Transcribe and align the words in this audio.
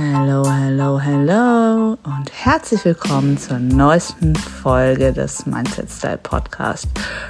Hello, 0.00 0.48
hello, 0.48 1.00
hello 1.00 1.98
und 2.04 2.30
herzlich 2.32 2.84
willkommen 2.84 3.36
zur 3.36 3.58
neuesten 3.58 4.36
Folge 4.36 5.12
des 5.12 5.44
Mindset 5.44 5.90
Style 5.90 6.18
Podcast. 6.18 6.86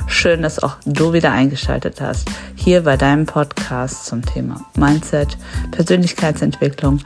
Schön, 0.07 0.43
dass 0.43 0.63
auch 0.63 0.77
du 0.85 1.15
wieder 1.15 1.33
eingeschaltet 1.33 2.03
hast. 2.03 2.29
Hier 2.57 2.83
bei 2.83 2.99
deinem 2.99 3.25
Podcast 3.25 4.05
zum 4.05 4.21
Thema 4.21 4.67
Mindset, 4.77 5.39
Persönlichkeitsentwicklung, 5.71 7.01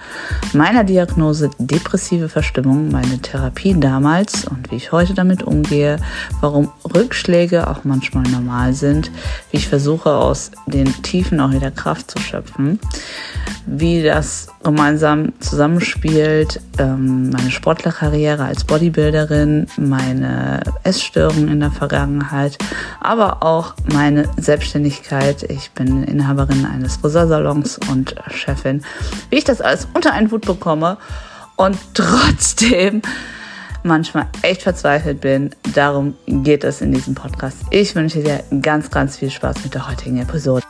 meiner 0.52 0.82
Diagnose 0.82 1.50
depressive 1.60 2.28
Verstimmung, 2.28 2.90
meine 2.90 3.20
Therapie 3.20 3.78
damals 3.78 4.44
und 4.44 4.72
wie 4.72 4.76
ich 4.76 4.90
heute 4.90 5.14
damit 5.14 5.44
umgehe, 5.44 5.98
warum 6.40 6.72
Rückschläge 6.92 7.68
auch 7.68 7.84
manchmal 7.84 8.24
normal 8.24 8.72
sind, 8.72 9.12
wie 9.52 9.58
ich 9.58 9.68
versuche 9.68 10.10
aus 10.10 10.50
den 10.66 10.86
Tiefen 11.04 11.38
auch 11.38 11.52
wieder 11.52 11.70
Kraft 11.70 12.10
zu 12.10 12.18
schöpfen, 12.18 12.80
wie 13.64 14.02
das 14.02 14.48
gemeinsam 14.62 15.32
zusammenspielt, 15.40 16.60
ähm, 16.78 17.30
meine 17.30 17.50
Sportlerkarriere 17.50 18.44
als 18.44 18.64
Bodybuilderin, 18.64 19.66
meine 19.76 20.60
Essstörungen 20.82 21.48
in 21.48 21.60
der 21.60 21.70
Vergangenheit, 21.70 22.58
aber 23.00 23.42
auch 23.42 23.74
meine 23.92 24.28
Selbstständigkeit. 24.36 25.42
Ich 25.44 25.70
bin 25.72 26.04
Inhaberin 26.04 26.64
eines 26.64 26.96
Friseursalons 26.96 27.80
und 27.90 28.14
Chefin. 28.30 28.82
Wie 29.30 29.36
ich 29.36 29.44
das 29.44 29.60
alles 29.60 29.88
unter 29.94 30.12
einen 30.12 30.30
Hut 30.30 30.46
bekomme 30.46 30.98
und 31.56 31.76
trotzdem 31.94 33.02
manchmal 33.82 34.26
echt 34.42 34.62
verzweifelt 34.62 35.20
bin. 35.20 35.50
Darum 35.74 36.14
geht 36.26 36.64
es 36.64 36.80
in 36.80 36.92
diesem 36.92 37.14
Podcast. 37.14 37.58
Ich 37.70 37.94
wünsche 37.94 38.22
dir 38.22 38.42
ganz, 38.60 38.90
ganz 38.90 39.16
viel 39.16 39.30
Spaß 39.30 39.64
mit 39.64 39.74
der 39.74 39.88
heutigen 39.88 40.20
Episode. 40.20 40.62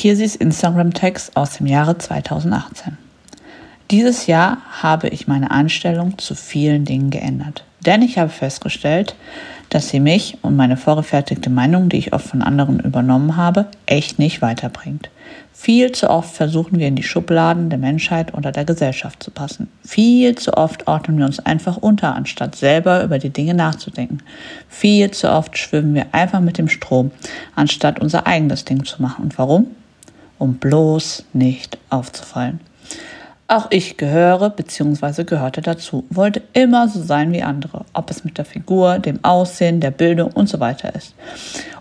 Kirsis 0.00 0.34
Instagram-Text 0.34 1.36
aus 1.36 1.58
dem 1.58 1.66
Jahre 1.66 1.98
2018. 1.98 2.96
Dieses 3.90 4.26
Jahr 4.26 4.56
habe 4.80 5.08
ich 5.08 5.28
meine 5.28 5.50
Einstellung 5.50 6.16
zu 6.16 6.34
vielen 6.34 6.86
Dingen 6.86 7.10
geändert. 7.10 7.64
Denn 7.84 8.00
ich 8.00 8.16
habe 8.16 8.30
festgestellt, 8.30 9.14
dass 9.68 9.90
sie 9.90 10.00
mich 10.00 10.38
und 10.40 10.56
meine 10.56 10.78
vorgefertigte 10.78 11.50
Meinung, 11.50 11.90
die 11.90 11.98
ich 11.98 12.14
oft 12.14 12.28
von 12.28 12.40
anderen 12.40 12.80
übernommen 12.80 13.36
habe, 13.36 13.66
echt 13.84 14.18
nicht 14.18 14.40
weiterbringt. 14.40 15.10
Viel 15.52 15.92
zu 15.92 16.08
oft 16.08 16.34
versuchen 16.34 16.78
wir 16.78 16.88
in 16.88 16.96
die 16.96 17.02
Schubladen 17.02 17.68
der 17.68 17.78
Menschheit 17.78 18.32
oder 18.32 18.52
der 18.52 18.64
Gesellschaft 18.64 19.22
zu 19.22 19.30
passen. 19.30 19.68
Viel 19.84 20.34
zu 20.34 20.56
oft 20.56 20.88
ordnen 20.88 21.18
wir 21.18 21.26
uns 21.26 21.40
einfach 21.40 21.76
unter, 21.76 22.14
anstatt 22.14 22.56
selber 22.56 23.04
über 23.04 23.18
die 23.18 23.28
Dinge 23.28 23.52
nachzudenken. 23.52 24.22
Viel 24.66 25.10
zu 25.10 25.30
oft 25.30 25.58
schwimmen 25.58 25.94
wir 25.94 26.06
einfach 26.12 26.40
mit 26.40 26.56
dem 26.56 26.70
Strom, 26.70 27.10
anstatt 27.54 28.00
unser 28.00 28.26
eigenes 28.26 28.64
Ding 28.64 28.86
zu 28.86 29.02
machen. 29.02 29.24
Und 29.24 29.36
warum? 29.36 29.66
Um 30.40 30.54
bloß 30.54 31.26
nicht 31.32 31.78
aufzufallen. 31.90 32.60
Auch 33.46 33.66
ich 33.70 33.96
gehöre 33.96 34.50
bzw. 34.50 35.24
gehörte 35.24 35.60
dazu, 35.60 36.04
wollte 36.08 36.42
immer 36.52 36.88
so 36.88 37.02
sein 37.02 37.32
wie 37.32 37.42
andere, 37.42 37.84
ob 37.92 38.10
es 38.10 38.24
mit 38.24 38.38
der 38.38 38.44
Figur, 38.44 38.98
dem 38.98 39.22
Aussehen, 39.24 39.80
der 39.80 39.90
Bildung 39.90 40.30
und 40.32 40.48
so 40.48 40.60
weiter 40.60 40.94
ist. 40.94 41.14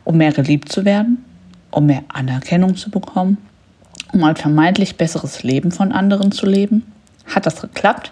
Um 0.03 0.17
mehr 0.17 0.31
geliebt 0.31 0.71
zu 0.71 0.83
werden, 0.83 1.23
um 1.71 1.85
mehr 1.85 2.03
Anerkennung 2.09 2.75
zu 2.75 2.89
bekommen, 2.89 3.37
um 4.13 4.23
ein 4.23 4.35
vermeintlich 4.35 4.97
besseres 4.97 5.43
Leben 5.43 5.71
von 5.71 5.91
anderen 5.91 6.31
zu 6.31 6.45
leben. 6.45 6.91
Hat 7.27 7.45
das 7.45 7.61
geklappt? 7.61 8.11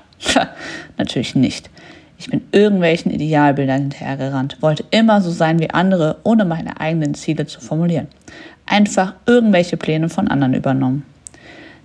Natürlich 0.97 1.35
nicht. 1.35 1.69
Ich 2.19 2.29
bin 2.29 2.41
irgendwelchen 2.51 3.11
Idealbildern 3.11 3.81
hinterhergerannt, 3.81 4.61
wollte 4.61 4.85
immer 4.91 5.21
so 5.21 5.29
sein 5.29 5.59
wie 5.59 5.69
andere, 5.71 6.17
ohne 6.23 6.45
meine 6.45 6.79
eigenen 6.79 7.15
Ziele 7.15 7.45
zu 7.45 7.59
formulieren. 7.59 8.07
Einfach 8.67 9.13
irgendwelche 9.25 9.77
Pläne 9.77 10.09
von 10.09 10.27
anderen 10.27 10.53
übernommen. 10.53 11.03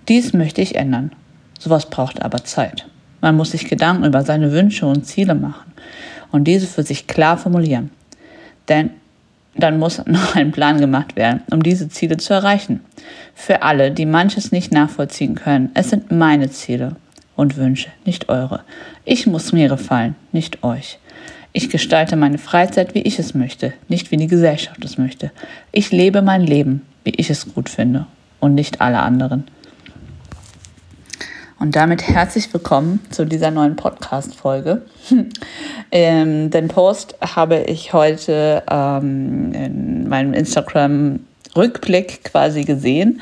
Dies 0.07 0.33
möchte 0.33 0.61
ich 0.61 0.75
ändern. 0.75 1.11
Sowas 1.57 1.89
braucht 1.89 2.21
aber 2.21 2.43
Zeit. 2.43 2.85
Man 3.21 3.37
muss 3.37 3.51
sich 3.51 3.69
Gedanken 3.69 4.03
über 4.03 4.23
seine 4.23 4.51
Wünsche 4.51 4.85
und 4.85 5.05
Ziele 5.05 5.33
machen 5.33 5.71
und 6.31 6.43
diese 6.43 6.67
für 6.67 6.83
sich 6.83 7.07
klar 7.07 7.37
formulieren. 7.37 7.89
Denn 8.67 8.89
dann 9.55 9.79
muss 9.79 10.01
noch 10.05 10.35
ein 10.35 10.51
Plan 10.51 10.79
gemacht 10.79 11.15
werden, 11.15 11.41
um 11.51 11.63
diese 11.63 11.87
Ziele 11.87 12.17
zu 12.17 12.33
erreichen. 12.33 12.81
Für 13.33 13.61
alle, 13.61 13.91
die 13.91 14.05
manches 14.05 14.51
nicht 14.51 14.73
nachvollziehen 14.73 15.35
können, 15.35 15.71
es 15.73 15.89
sind 15.89 16.11
meine 16.11 16.49
Ziele 16.49 16.97
und 17.35 17.55
Wünsche, 17.55 17.89
nicht 18.05 18.29
eure. 18.29 18.61
Ich 19.05 19.25
muss 19.25 19.53
mir 19.53 19.69
gefallen, 19.69 20.15
nicht 20.31 20.63
euch. 20.63 20.99
Ich 21.55 21.69
gestalte 21.69 22.15
meine 22.15 22.39
Freizeit, 22.39 22.95
wie 22.95 23.03
ich 23.03 23.19
es 23.19 23.35
möchte, 23.35 23.73
nicht 23.87 24.09
wie 24.09 24.17
die 24.17 24.25
Gesellschaft 24.25 24.83
es 24.83 24.97
möchte. 24.97 25.31
Ich 25.71 25.91
lebe 25.91 26.23
mein 26.23 26.41
Leben, 26.41 26.81
wie 27.03 27.11
ich 27.11 27.29
es 27.29 27.53
gut 27.53 27.69
finde 27.69 28.07
und 28.39 28.55
nicht 28.55 28.81
alle 28.81 28.99
anderen. 28.99 29.43
Und 31.59 31.75
damit 31.75 32.07
herzlich 32.07 32.51
willkommen 32.51 33.01
zu 33.11 33.27
dieser 33.27 33.51
neuen 33.51 33.75
Podcast-Folge. 33.75 34.81
ähm, 35.91 36.49
den 36.49 36.69
Post 36.69 37.17
habe 37.21 37.59
ich 37.59 37.93
heute 37.93 38.63
ähm, 38.67 39.53
in 39.53 40.09
meinem 40.09 40.33
Instagram 40.33 41.19
Rückblick 41.55 42.23
quasi 42.23 42.63
gesehen. 42.63 43.21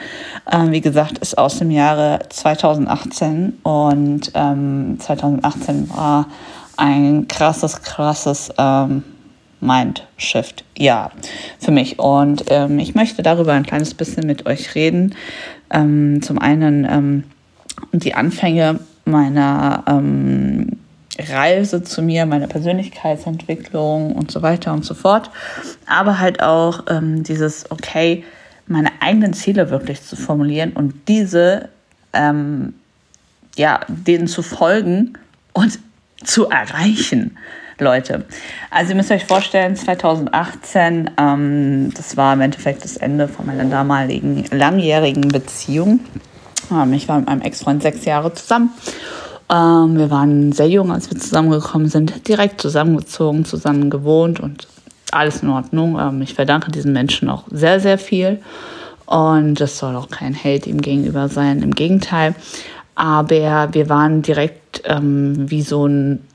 Ähm, 0.49 0.71
wie 0.71 0.79
gesagt, 0.79 1.17
ist 1.17 1.37
aus 1.37 1.59
dem 1.59 1.69
Jahre 1.69 2.19
2018 2.29 3.59
und 3.63 4.31
ähm, 4.35 4.97
2018 5.01 5.89
war 5.89 6.27
ein 6.77 7.27
krasses, 7.27 7.81
krasses 7.81 8.51
ähm, 8.57 9.03
Mindshift, 9.61 10.65
ja, 10.77 11.11
für 11.59 11.71
mich. 11.71 11.99
Und 11.99 12.45
ähm, 12.47 12.79
ich 12.79 12.95
möchte 12.95 13.21
darüber 13.21 13.53
ein 13.53 13.65
kleines 13.65 13.93
bisschen 13.93 14.25
mit 14.25 14.45
euch 14.45 14.75
reden. 14.75 15.15
Ähm, 15.69 16.21
zum 16.21 16.39
einen 16.39 16.85
ähm, 16.85 17.23
die 17.93 18.13
Anfänge 18.13 18.79
meiner 19.05 19.83
ähm, 19.87 20.79
Reise 21.19 21.83
zu 21.83 22.01
mir, 22.01 22.25
meiner 22.25 22.47
Persönlichkeitsentwicklung 22.47 24.15
und 24.15 24.31
so 24.31 24.41
weiter 24.41 24.73
und 24.73 24.83
so 24.83 24.93
fort. 24.93 25.29
Aber 25.85 26.19
halt 26.19 26.41
auch 26.41 26.85
ähm, 26.89 27.23
dieses, 27.23 27.69
okay, 27.69 28.23
meine 28.67 28.89
eigenen 29.01 29.33
Ziele 29.33 29.69
wirklich 29.69 30.01
zu 30.01 30.15
formulieren 30.15 30.71
und 30.73 30.93
diese, 31.07 31.69
ja, 32.13 33.79
denen 33.87 34.27
zu 34.27 34.41
folgen 34.43 35.17
und 35.53 35.79
zu 36.23 36.49
erreichen. 36.49 37.37
Leute. 37.79 38.25
Also 38.69 38.91
ihr 38.91 38.95
müsst 38.95 39.09
euch 39.09 39.25
vorstellen, 39.25 39.75
2018, 39.75 41.09
ähm, 41.17 41.91
das 41.95 42.15
war 42.15 42.33
im 42.33 42.41
Endeffekt 42.41 42.83
das 42.83 42.95
Ende 42.95 43.27
von 43.27 43.47
meiner 43.47 43.65
damaligen 43.65 44.45
langjährigen 44.51 45.29
Beziehung. 45.29 45.99
Ähm, 46.71 46.93
ich 46.93 47.07
war 47.07 47.17
mit 47.17 47.25
meinem 47.25 47.41
Ex-Freund 47.41 47.81
sechs 47.81 48.05
Jahre 48.05 48.33
zusammen 48.35 48.69
ähm, 49.51 49.97
wir 49.97 50.09
waren 50.09 50.53
sehr 50.53 50.69
jung, 50.69 50.91
als 50.91 51.11
wir 51.11 51.19
zusammengekommen 51.19 51.89
sind, 51.89 52.27
direkt 52.27 52.61
zusammengezogen, 52.61 53.43
zusammen 53.43 53.89
gewohnt 53.89 54.39
und 54.39 54.67
alles 55.11 55.43
in 55.43 55.49
Ordnung. 55.49 55.99
Ähm, 55.99 56.21
ich 56.21 56.33
verdanke 56.33 56.71
diesen 56.71 56.93
Menschen 56.93 57.29
auch 57.29 57.43
sehr, 57.51 57.79
sehr 57.79 57.97
viel. 57.97 58.39
Und 59.05 59.59
das 59.59 59.77
soll 59.77 59.97
auch 59.97 60.09
kein 60.09 60.33
Hate 60.33 60.69
ihm 60.69 60.81
gegenüber 60.81 61.27
sein, 61.27 61.61
im 61.61 61.71
Gegenteil. 61.71 62.33
Aber 62.95 63.69
wir 63.73 63.89
waren 63.89 64.21
direkt 64.21 64.83
ähm, 64.85 65.49
wie 65.49 65.61
so 65.61 65.85
ein 65.85 66.27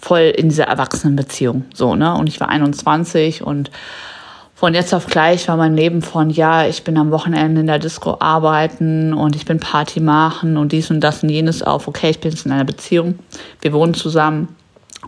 voll 0.00 0.32
in 0.36 0.48
dieser 0.48 0.64
Erwachsenenbeziehung. 0.64 1.64
So, 1.74 1.94
ne? 1.94 2.14
Und 2.14 2.28
ich 2.28 2.40
war 2.40 2.48
21 2.48 3.42
und 3.42 3.70
von 4.62 4.74
jetzt 4.74 4.94
auf 4.94 5.06
gleich 5.06 5.48
war 5.48 5.56
mein 5.56 5.74
Leben 5.74 6.02
von, 6.02 6.30
ja, 6.30 6.66
ich 6.66 6.84
bin 6.84 6.96
am 6.96 7.10
Wochenende 7.10 7.60
in 7.60 7.66
der 7.66 7.80
Disco 7.80 8.16
arbeiten 8.20 9.12
und 9.12 9.34
ich 9.34 9.44
bin 9.44 9.58
Party 9.58 9.98
machen 9.98 10.56
und 10.56 10.70
dies 10.70 10.88
und 10.90 11.00
das 11.00 11.22
und 11.24 11.30
jenes 11.30 11.64
auf, 11.64 11.88
okay, 11.88 12.10
ich 12.10 12.20
bin 12.20 12.30
jetzt 12.30 12.46
in 12.46 12.52
einer 12.52 12.64
Beziehung, 12.64 13.18
wir 13.60 13.72
wohnen 13.72 13.94
zusammen 13.94 14.54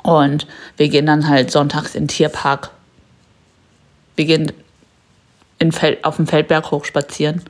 und 0.03 0.49
wir 0.77 0.89
gehen 0.89 1.07
dann 1.07 1.29
halt 1.29 1.53
sonntags 1.53 1.95
in 1.95 2.05
den 2.05 2.09
Tierpark. 2.09 2.71
Wir 4.17 4.25
gehen 4.25 4.51
in 5.61 5.71
Feld, 5.71 6.05
auf 6.05 6.17
dem 6.17 6.27
Feldberg 6.27 6.71
hoch 6.71 6.85
spazieren. 6.85 7.43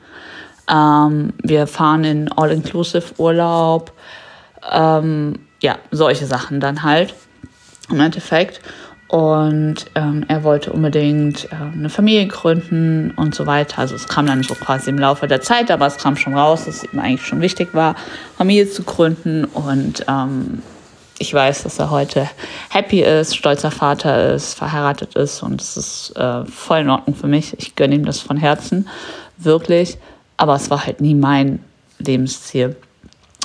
Ähm, 0.69 1.33
wir 1.43 1.67
fahren 1.67 2.03
in 2.03 2.31
All-Inclusive-Urlaub. 2.31 3.91
Ähm, 4.71 5.39
ja, 5.61 5.77
solche 5.91 6.25
Sachen 6.25 6.59
dann 6.59 6.83
halt 6.83 7.13
im 7.89 7.99
Endeffekt. 7.99 8.61
Und 9.07 9.85
ähm, 9.93 10.25
er 10.27 10.43
wollte 10.43 10.73
unbedingt 10.73 11.45
äh, 11.45 11.55
eine 11.55 11.89
Familie 11.89 12.27
gründen 12.27 13.11
und 13.15 13.35
so 13.35 13.45
weiter. 13.45 13.79
Also 13.79 13.95
es 13.95 14.07
kam 14.07 14.25
dann 14.25 14.41
so 14.41 14.55
quasi 14.55 14.89
im 14.89 14.97
Laufe 14.97 15.27
der 15.27 15.41
Zeit, 15.41 15.69
aber 15.69 15.85
es 15.85 15.97
kam 15.97 16.17
schon 16.17 16.35
raus, 16.35 16.65
dass 16.65 16.77
es 16.77 16.91
ihm 16.91 16.99
eigentlich 16.99 17.25
schon 17.25 17.39
wichtig 17.39 17.69
war, 17.73 17.95
Familie 18.35 18.67
zu 18.67 18.81
gründen. 18.81 19.45
Und 19.45 20.03
ähm, 20.07 20.63
ich 21.19 21.33
weiß, 21.33 21.63
dass 21.63 21.77
er 21.77 21.91
heute 21.91 22.27
happy 22.69 23.01
ist, 23.01 23.37
stolzer 23.37 23.71
Vater 23.71 24.33
ist, 24.33 24.55
verheiratet 24.55 25.15
ist 25.15 25.43
und 25.43 25.61
es 25.61 25.77
ist 25.77 26.17
äh, 26.17 26.43
voll 26.45 26.79
in 26.79 26.89
Ordnung 26.89 27.15
für 27.15 27.27
mich. 27.27 27.55
Ich 27.59 27.75
gönne 27.75 27.95
ihm 27.95 28.05
das 28.05 28.19
von 28.19 28.37
Herzen, 28.37 28.89
wirklich. 29.37 29.97
Aber 30.37 30.55
es 30.55 30.69
war 30.69 30.85
halt 30.85 31.01
nie 31.01 31.15
mein 31.15 31.59
Lebensziel. 31.99 32.75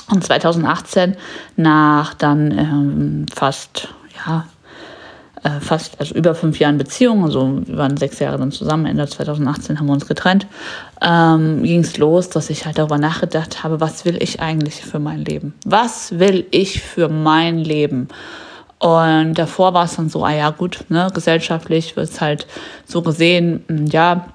Und 0.09 0.23
2018, 0.23 1.15
nach 1.55 2.13
dann 2.13 2.51
ähm, 2.51 3.25
fast 3.33 3.87
ja, 4.25 4.45
äh, 5.43 5.59
fast, 5.59 5.99
also 5.99 6.13
über 6.15 6.35
fünf 6.35 6.59
Jahren 6.59 6.77
Beziehung, 6.77 7.23
also 7.23 7.61
wir 7.65 7.77
waren 7.77 7.97
sechs 7.97 8.19
Jahre 8.19 8.37
dann 8.37 8.51
zusammen, 8.51 8.85
Ende 8.85 9.07
2018 9.07 9.79
haben 9.79 9.87
wir 9.87 9.93
uns 9.93 10.07
getrennt, 10.07 10.47
ähm, 11.01 11.63
ging 11.63 11.79
es 11.79 11.97
los, 11.97 12.29
dass 12.29 12.49
ich 12.49 12.65
halt 12.65 12.77
darüber 12.77 12.97
nachgedacht 12.97 13.63
habe, 13.63 13.79
was 13.79 14.05
will 14.05 14.21
ich 14.21 14.39
eigentlich 14.39 14.81
für 14.81 14.99
mein 14.99 15.19
Leben? 15.19 15.53
Was 15.65 16.19
will 16.19 16.45
ich 16.51 16.81
für 16.81 17.09
mein 17.09 17.57
Leben? 17.57 18.07
Und 18.79 19.35
davor 19.35 19.73
war 19.73 19.85
es 19.85 19.95
dann 19.95 20.09
so, 20.09 20.23
ah 20.25 20.33
ja 20.33 20.49
gut, 20.49 20.85
ne, 20.89 21.07
gesellschaftlich 21.13 21.95
wird 21.95 22.09
es 22.09 22.21
halt 22.21 22.47
so 22.85 23.01
gesehen, 23.01 23.63
hm, 23.67 23.87
ja, 23.87 24.27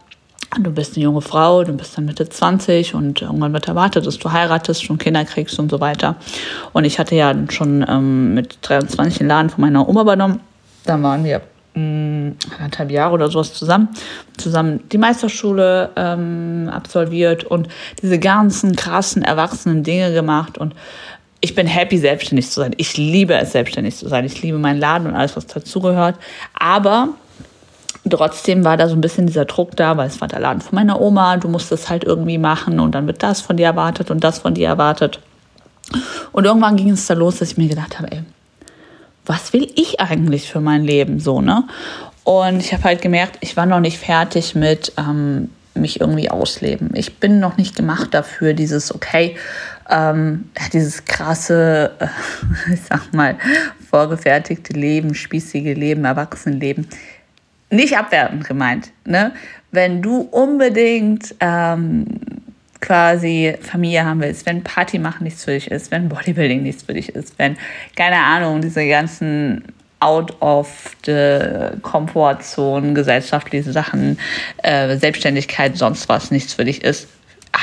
du 0.61 0.71
bist 0.71 0.97
eine 0.97 1.05
junge 1.05 1.21
Frau, 1.21 1.65
du 1.65 1.73
bist 1.73 1.97
dann 1.97 2.07
Mitte 2.07 2.29
20 2.29 2.95
und 2.95 3.23
irgendwann 3.23 3.53
wird 3.53 3.69
erwartet, 3.69 4.07
dass 4.07 4.19
du 4.19 4.33
heiratest, 4.33 4.85
schon 4.85 4.99
Kinder 4.99 5.25
kriegst 5.25 5.59
und 5.59 5.71
so 5.71 5.81
weiter. 5.81 6.17
Und 6.73 6.85
ich 6.85 6.99
hatte 6.99 7.15
ja 7.15 7.35
schon 7.51 7.85
ähm, 7.89 8.35
mit 8.35 8.59
23 8.63 9.19
den 9.19 9.29
Laden 9.29 9.51
von 9.51 9.61
meiner 9.61 9.89
Oma 9.89 10.03
übernommen. 10.03 10.41
Da 10.85 11.03
waren 11.03 11.25
wir 11.25 11.43
mh, 11.75 11.83
hm, 11.83 12.37
anderthalb 12.57 12.91
Jahre 12.91 13.15
oder 13.15 13.31
sowas 13.31 13.55
zusammen, 13.55 13.89
zusammen 14.37 14.81
die 14.91 14.99
Meisterschule 14.99 15.91
ähm, 15.97 16.71
absolviert 16.73 17.45
und 17.45 17.69
diese 18.03 18.19
ganzen 18.19 18.77
krassen 18.77 19.23
erwachsenen 19.23 19.83
Dinge 19.83 20.13
gemacht 20.13 20.59
und 20.59 20.75
ich 21.43 21.55
bin 21.55 21.67
happy, 21.67 21.99
selbstständig 21.99 22.51
zu 22.51 22.61
sein. 22.61 22.73
Ich 22.79 22.97
liebe 22.97 23.35
es, 23.35 23.53
selbstständig 23.53 23.95
zu 23.95 24.09
sein. 24.09 24.25
Ich 24.25 24.41
liebe 24.43 24.59
meinen 24.59 24.81
Laden 24.81 25.07
und 25.07 25.15
alles, 25.15 25.37
was 25.37 25.47
dazugehört. 25.47 26.17
Aber 26.59 27.11
trotzdem 28.11 28.65
war 28.65 28.77
da 28.77 28.89
so 28.89 28.95
ein 28.95 29.01
bisschen 29.01 29.27
dieser 29.27 29.45
Druck 29.45 29.77
da, 29.77 29.97
weil 29.97 30.09
es 30.09 30.21
war 30.21 30.29
der 30.29 30.41
Laden 30.41 30.61
von 30.61 30.75
meiner 30.75 31.01
Oma, 31.01 31.37
du 31.37 31.49
musst 31.49 31.73
es 31.73 31.89
halt 31.89 32.05
irgendwie 32.05 32.39
machen 32.39 32.81
und 32.81 32.95
dann 32.95 33.07
wird 33.07 33.23
das 33.23 33.41
von 33.41 33.57
dir 33.57 33.67
erwartet 33.67 34.11
und 34.11 34.23
das 34.23 34.39
von 34.39 34.55
dir 34.55 34.69
erwartet. 34.69 35.21
Und 36.33 36.45
irgendwann 36.45 36.77
ging 36.77 36.91
es 36.91 37.07
da 37.07 37.15
los, 37.15 37.39
dass 37.39 37.53
ich 37.53 37.59
mir 37.59 37.69
gedacht 37.69 37.99
habe, 37.99 38.11
ey, 38.13 38.23
was 39.25 39.53
will 39.53 39.71
ich 39.75 40.01
eigentlich 40.01 40.49
für 40.51 40.61
mein 40.61 40.85
Leben 40.85 41.21
so, 41.21 41.41
ne? 41.41 41.65
Und 42.25 42.59
ich 42.59 42.73
habe 42.73 42.85
halt 42.85 43.03
gemerkt, 43.03 43.39
ich 43.41 43.57
war 43.57 43.67
noch 43.67 43.79
nicht 43.81 43.99
fertig 43.99 44.57
mit 44.57 44.93
ähm, 44.97 45.51
mich 45.75 46.01
irgendwie 46.01 46.31
ausleben. 46.31 46.91
Ich 46.95 47.19
bin 47.19 47.39
noch 47.39 47.57
nicht 47.57 47.77
gemacht 47.77 48.15
dafür, 48.15 48.55
dieses, 48.55 48.95
okay, 48.95 49.37
ähm, 49.89 50.51
dieses 50.73 51.05
krasse, 51.05 51.93
äh, 52.01 52.07
ich 52.73 52.81
sag 52.83 53.13
mal, 53.13 53.37
vorgefertigte 53.91 54.73
Leben, 54.73 55.15
spießige 55.15 55.75
Leben, 55.75 56.05
Erwachsenenleben 56.05 56.89
nicht 57.71 57.97
abwertend 57.97 58.47
gemeint. 58.47 58.93
Ne? 59.05 59.33
Wenn 59.73 60.03
du 60.03 60.21
unbedingt 60.21 61.35
ähm, 61.41 62.07
quasi 62.81 63.55
Familie 63.61 64.05
haben 64.05 64.21
willst, 64.21 64.47
wenn 64.47 64.63
Party 64.63 64.99
machen 64.99 65.25
nichts 65.25 65.45
für 65.45 65.53
dich 65.53 65.71
ist, 65.71 65.91
wenn 65.91 66.09
Bodybuilding 66.09 66.63
nichts 66.63 66.85
für 66.85 66.95
dich 66.95 67.09
ist, 67.11 67.39
wenn, 67.39 67.57
keine 67.97 68.19
Ahnung, 68.19 68.61
diese 68.61 68.87
ganzen 68.87 69.65
out 70.01 70.41
of 70.41 70.95
the 71.05 71.79
Comfort 71.83 72.43
Zone, 72.43 72.93
gesellschaftliche 72.93 73.73
Sachen, 73.73 74.19
äh, 74.63 74.97
Selbstständigkeit, 74.97 75.77
sonst 75.77 76.09
was 76.09 76.31
nichts 76.31 76.53
für 76.53 76.65
dich 76.65 76.85
ist, 76.85 77.09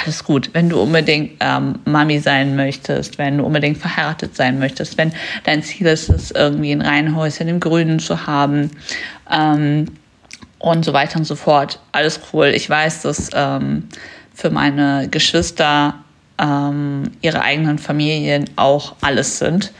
alles 0.01 0.24
gut. 0.24 0.50
Wenn 0.54 0.69
du 0.69 0.81
unbedingt 0.81 1.34
ähm, 1.40 1.80
Mami 1.86 2.19
sein 2.19 2.56
möchtest, 2.56 3.18
wenn 3.18 3.38
du 3.38 3.44
unbedingt 3.44 3.78
verheiratet 3.78 4.36
sein 4.36 4.60
möchtest, 4.60 4.98
wenn 4.98 5.13
dein 5.44 5.63
Ziel 5.63 5.88
ist 5.88 6.10
es, 6.10 6.31
irgendwie 6.31 6.72
ein 6.72 6.81
Reihenhäuschen 6.81 7.48
im 7.48 7.60
Grünen 7.60 8.00
zu 8.00 8.25
haben 8.25 8.72
ähm, 9.31 9.86
und 10.60 10.86
so 10.86 10.94
weiter 10.94 11.19
und 11.19 11.25
so 11.25 11.36
fort. 11.36 11.80
Alles 11.92 12.19
cool. 12.31 12.48
Ich 12.48 12.69
weiß, 12.69 13.04
dass 13.04 13.30
ähm, 13.34 13.90
für 14.34 14.50
meine 14.50 15.07
Geschwister 15.10 15.95
ähm, 16.40 17.12
ihre 17.22 17.42
eigenen 17.42 17.78
Familien 17.78 18.50
auch 18.56 18.95
alles 19.01 19.38
sind. 19.38 19.72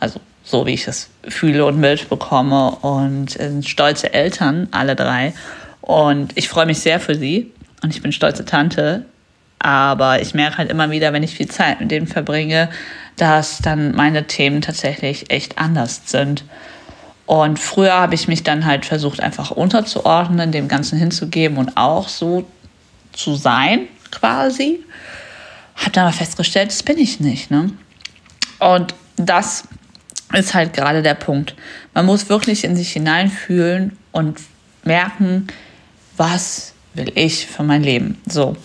Also 0.00 0.20
so 0.44 0.66
wie 0.66 0.74
ich 0.74 0.88
es 0.88 1.10
fühle 1.28 1.66
und 1.66 1.78
mitbekomme 1.78 2.70
und 2.76 3.30
sind 3.30 3.68
stolze 3.68 4.12
Eltern, 4.12 4.68
alle 4.70 4.96
drei. 4.96 5.34
Und 5.80 6.36
ich 6.36 6.48
freue 6.48 6.66
mich 6.66 6.80
sehr 6.80 6.98
für 6.98 7.14
sie 7.14 7.52
und 7.82 7.90
ich 7.94 8.02
bin 8.02 8.12
stolze 8.12 8.44
Tante. 8.44 9.04
Aber 9.58 10.20
ich 10.20 10.34
merke 10.34 10.58
halt 10.58 10.70
immer 10.70 10.90
wieder, 10.90 11.12
wenn 11.12 11.22
ich 11.22 11.34
viel 11.34 11.48
Zeit 11.48 11.80
mit 11.80 11.90
denen 11.90 12.08
verbringe, 12.08 12.68
dass 13.16 13.58
dann 13.58 13.94
meine 13.94 14.26
Themen 14.26 14.60
tatsächlich 14.60 15.30
echt 15.30 15.58
anders 15.58 16.02
sind. 16.06 16.44
Und 17.26 17.58
früher 17.58 17.94
habe 17.94 18.14
ich 18.14 18.26
mich 18.26 18.42
dann 18.42 18.66
halt 18.66 18.84
versucht, 18.84 19.20
einfach 19.20 19.52
unterzuordnen, 19.52 20.50
dem 20.50 20.66
Ganzen 20.66 20.98
hinzugeben 20.98 21.58
und 21.58 21.76
auch 21.76 22.08
so 22.08 22.44
zu 23.12 23.36
sein, 23.36 23.86
quasi. 24.10 24.80
Habe 25.76 25.92
dann 25.92 26.04
aber 26.06 26.12
festgestellt, 26.12 26.70
das 26.70 26.82
bin 26.82 26.98
ich 26.98 27.20
nicht. 27.20 27.50
Ne? 27.50 27.70
Und 28.58 28.94
das 29.16 29.68
ist 30.32 30.54
halt 30.54 30.72
gerade 30.72 31.02
der 31.02 31.14
Punkt. 31.14 31.54
Man 31.94 32.06
muss 32.06 32.28
wirklich 32.28 32.64
in 32.64 32.74
sich 32.74 32.92
hineinfühlen 32.92 33.96
und 34.10 34.40
merken, 34.84 35.46
was 36.16 36.71
will 36.94 37.12
ich 37.14 37.46
für 37.46 37.62
mein 37.62 37.82
Leben. 37.82 38.20
So. 38.26 38.56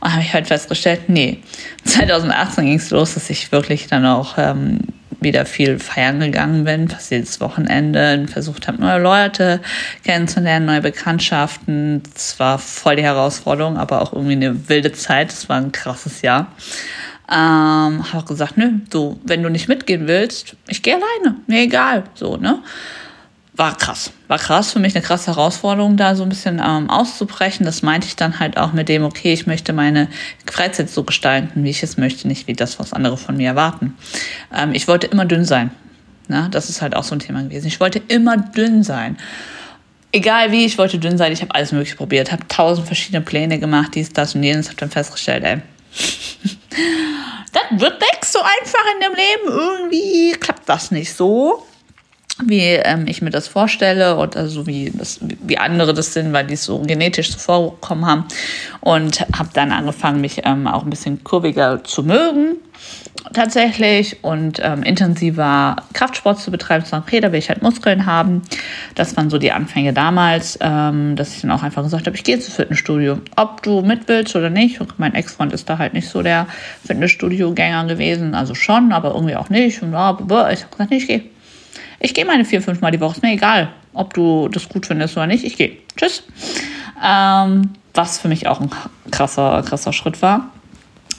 Und 0.00 0.12
habe 0.12 0.22
ich 0.22 0.32
halt 0.32 0.46
festgestellt, 0.46 1.08
nee. 1.08 1.38
2018 1.84 2.64
ging 2.64 2.76
es 2.76 2.90
los, 2.90 3.14
dass 3.14 3.30
ich 3.30 3.52
wirklich 3.52 3.86
dann 3.86 4.06
auch 4.06 4.34
ähm, 4.38 4.80
wieder 5.20 5.46
viel 5.46 5.78
feiern 5.78 6.20
gegangen 6.20 6.64
bin, 6.64 6.88
fast 6.88 7.10
jedes 7.10 7.40
Wochenende, 7.40 8.26
versucht 8.28 8.68
habe, 8.68 8.80
neue 8.80 9.00
Leute 9.00 9.60
kennenzulernen, 10.04 10.66
neue 10.66 10.82
Bekanntschaften. 10.82 12.02
Es 12.14 12.38
war 12.38 12.58
voll 12.58 12.96
die 12.96 13.02
Herausforderung, 13.02 13.76
aber 13.76 14.02
auch 14.02 14.12
irgendwie 14.12 14.32
eine 14.32 14.68
wilde 14.68 14.92
Zeit. 14.92 15.32
Es 15.32 15.48
war 15.48 15.56
ein 15.56 15.72
krasses 15.72 16.22
Jahr. 16.22 16.52
Ähm, 17.28 18.04
habe 18.04 18.18
auch 18.18 18.26
gesagt, 18.26 18.58
nö, 18.58 18.72
so, 18.92 19.18
wenn 19.24 19.42
du 19.42 19.48
nicht 19.48 19.66
mitgehen 19.66 20.06
willst, 20.06 20.56
ich 20.68 20.82
gehe 20.82 20.94
alleine, 20.94 21.38
mir 21.46 21.62
egal, 21.62 22.04
so, 22.14 22.36
ne? 22.36 22.62
War 23.56 23.76
krass. 23.76 24.10
War 24.26 24.38
krass 24.38 24.72
für 24.72 24.80
mich 24.80 24.96
eine 24.96 25.04
krasse 25.04 25.28
Herausforderung, 25.28 25.96
da 25.96 26.16
so 26.16 26.24
ein 26.24 26.28
bisschen 26.28 26.60
ähm, 26.64 26.90
auszubrechen. 26.90 27.64
Das 27.64 27.82
meinte 27.82 28.08
ich 28.08 28.16
dann 28.16 28.40
halt 28.40 28.56
auch 28.56 28.72
mit 28.72 28.88
dem, 28.88 29.04
okay, 29.04 29.32
ich 29.32 29.46
möchte 29.46 29.72
meine 29.72 30.08
Freizeit 30.50 30.90
so 30.90 31.04
gestalten, 31.04 31.62
wie 31.62 31.70
ich 31.70 31.82
es 31.82 31.96
möchte, 31.96 32.26
nicht 32.26 32.48
wie 32.48 32.54
das, 32.54 32.80
was 32.80 32.92
andere 32.92 33.16
von 33.16 33.36
mir 33.36 33.48
erwarten. 33.48 33.96
Ähm, 34.52 34.74
ich 34.74 34.88
wollte 34.88 35.06
immer 35.06 35.24
dünn 35.24 35.44
sein. 35.44 35.70
Na, 36.26 36.48
das 36.48 36.68
ist 36.68 36.82
halt 36.82 36.96
auch 36.96 37.04
so 37.04 37.14
ein 37.14 37.20
Thema 37.20 37.42
gewesen. 37.42 37.68
Ich 37.68 37.78
wollte 37.78 38.02
immer 38.08 38.36
dünn 38.36 38.82
sein. 38.82 39.18
Egal 40.10 40.50
wie, 40.50 40.64
ich 40.64 40.78
wollte 40.78 40.98
dünn 40.98 41.16
sein. 41.16 41.32
Ich 41.32 41.42
habe 41.42 41.54
alles 41.54 41.70
Mögliche 41.70 41.96
probiert, 41.96 42.32
habe 42.32 42.46
tausend 42.48 42.86
verschiedene 42.86 43.20
Pläne 43.20 43.60
gemacht, 43.60 43.94
dies, 43.94 44.12
das 44.12 44.34
und 44.34 44.42
jenes, 44.42 44.68
habe 44.68 44.78
dann 44.78 44.90
festgestellt, 44.90 45.44
ey, 45.44 45.56
das 47.52 47.80
wird 47.80 48.00
nicht 48.00 48.24
so 48.24 48.40
einfach 48.40 48.84
in 48.94 49.00
dem 49.00 49.12
Leben. 49.12 49.48
Irgendwie 49.48 50.32
klappt 50.32 50.68
das 50.68 50.90
nicht 50.90 51.14
so 51.14 51.64
wie 52.42 52.62
ähm, 52.62 53.06
ich 53.06 53.22
mir 53.22 53.30
das 53.30 53.48
vorstelle 53.48 54.16
oder 54.16 54.48
so 54.48 54.66
wie, 54.66 54.90
das, 54.92 55.20
wie 55.22 55.58
andere 55.58 55.94
das 55.94 56.12
sind, 56.12 56.32
weil 56.32 56.46
die 56.46 56.54
es 56.54 56.64
so 56.64 56.80
genetisch 56.80 57.32
so 57.32 57.38
vorkommen 57.38 58.06
haben. 58.06 58.24
Und 58.80 59.20
habe 59.20 59.50
dann 59.52 59.72
angefangen, 59.72 60.20
mich 60.20 60.42
ähm, 60.44 60.66
auch 60.66 60.84
ein 60.84 60.90
bisschen 60.90 61.22
kurviger 61.22 61.84
zu 61.84 62.02
mögen 62.02 62.56
tatsächlich 63.32 64.22
und 64.22 64.60
ähm, 64.62 64.82
intensiver 64.82 65.76
Kraftsport 65.92 66.40
zu 66.40 66.50
betreiben, 66.50 66.84
zu 66.84 66.90
sagen, 66.90 67.04
okay, 67.06 67.20
da 67.20 67.32
will 67.32 67.38
ich 67.38 67.48
halt 67.48 67.62
Muskeln 67.62 68.06
haben. 68.06 68.42
Das 68.94 69.16
waren 69.16 69.30
so 69.30 69.38
die 69.38 69.52
Anfänge 69.52 69.92
damals, 69.92 70.58
ähm, 70.60 71.16
dass 71.16 71.34
ich 71.34 71.42
dann 71.42 71.50
auch 71.50 71.62
einfach 71.62 71.82
gesagt 71.82 72.06
habe, 72.06 72.16
ich 72.16 72.24
gehe 72.24 72.36
ins 72.36 72.52
Fitnessstudio. 72.52 73.18
Ob 73.36 73.62
du 73.62 73.80
mit 73.82 74.08
willst 74.08 74.36
oder 74.36 74.50
nicht. 74.50 74.80
Und 74.80 74.98
mein 74.98 75.14
Ex-Freund 75.14 75.52
ist 75.52 75.68
da 75.70 75.78
halt 75.78 75.94
nicht 75.94 76.08
so 76.08 76.22
der 76.22 76.46
Fitnessstudio-Gänger 76.86 77.86
gewesen, 77.86 78.34
also 78.34 78.54
schon, 78.54 78.92
aber 78.92 79.14
irgendwie 79.14 79.36
auch 79.36 79.48
nicht. 79.48 79.82
Und 79.82 79.90
ich 79.90 79.96
habe 79.96 80.24
gesagt, 80.24 80.90
nee, 80.90 80.96
ich 80.96 81.06
gehe 81.06 81.22
ich 82.00 82.14
gehe 82.14 82.24
meine 82.24 82.44
vier, 82.44 82.62
fünf 82.62 82.80
Mal 82.80 82.90
die 82.90 83.00
Woche. 83.00 83.16
Ist 83.16 83.22
mir 83.22 83.32
egal, 83.32 83.70
ob 83.92 84.14
du 84.14 84.48
das 84.48 84.68
gut 84.68 84.86
findest 84.86 85.16
oder 85.16 85.26
nicht. 85.26 85.44
Ich 85.44 85.56
gehe. 85.56 85.76
Tschüss. 85.96 86.24
Ähm, 87.04 87.70
was 87.94 88.18
für 88.18 88.28
mich 88.28 88.46
auch 88.46 88.60
ein 88.60 88.70
krasser, 89.10 89.62
krasser 89.66 89.92
Schritt 89.92 90.20
war. 90.22 90.50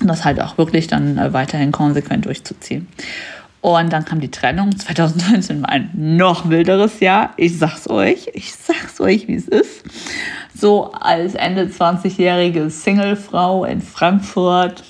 Und 0.02 0.08
das 0.08 0.26
halt 0.26 0.42
auch 0.42 0.58
wirklich 0.58 0.88
dann 0.88 1.18
äh, 1.18 1.34
weiterhin 1.34 1.72
konsequent 1.72 2.26
durchzuziehen. 2.26 2.88
Und 3.62 3.92
dann 3.92 4.06
kam 4.06 4.20
die 4.20 4.30
Trennung. 4.30 4.78
2019 4.78 5.62
war 5.62 5.70
ein 5.70 5.90
noch 5.94 6.50
wilderes 6.50 7.00
Jahr. 7.00 7.34
Ich 7.38 7.58
sag's 7.58 7.90
euch. 7.90 8.30
Ich 8.34 8.54
sag's 8.54 9.00
euch, 9.02 9.28
wie 9.28 9.36
es 9.36 9.48
ist. 9.48 9.84
So 10.54 10.92
als 10.92 11.34
Ende 11.36 11.66
20-jährige 11.66 12.70
Singlefrau 12.70 13.66
in 13.66 13.82
Frankfurt 13.82 14.84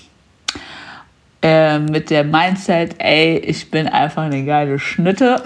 äh, 1.42 1.80
mit 1.80 2.10
der 2.10 2.24
Mindset, 2.24 2.96
ey, 3.00 3.38
ich 3.38 3.70
bin 3.72 3.88
einfach 3.88 4.24
eine 4.24 4.44
geile 4.46 4.80
Schnitte. 4.80 5.42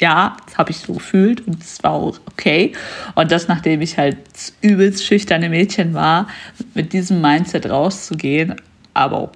ja, 0.00 0.36
das 0.46 0.58
habe 0.58 0.70
ich 0.70 0.78
so 0.78 0.94
gefühlt 0.94 1.46
und 1.46 1.62
es 1.62 1.82
war 1.82 1.92
auch 1.92 2.18
okay. 2.30 2.72
Und 3.14 3.30
das, 3.30 3.48
nachdem 3.48 3.80
ich 3.82 3.98
halt 3.98 4.18
übelst 4.60 5.04
schüchterne 5.04 5.48
Mädchen 5.48 5.94
war, 5.94 6.26
mit 6.74 6.92
diesem 6.92 7.20
Mindset 7.20 7.70
rauszugehen, 7.70 8.56
aber, 8.94 9.30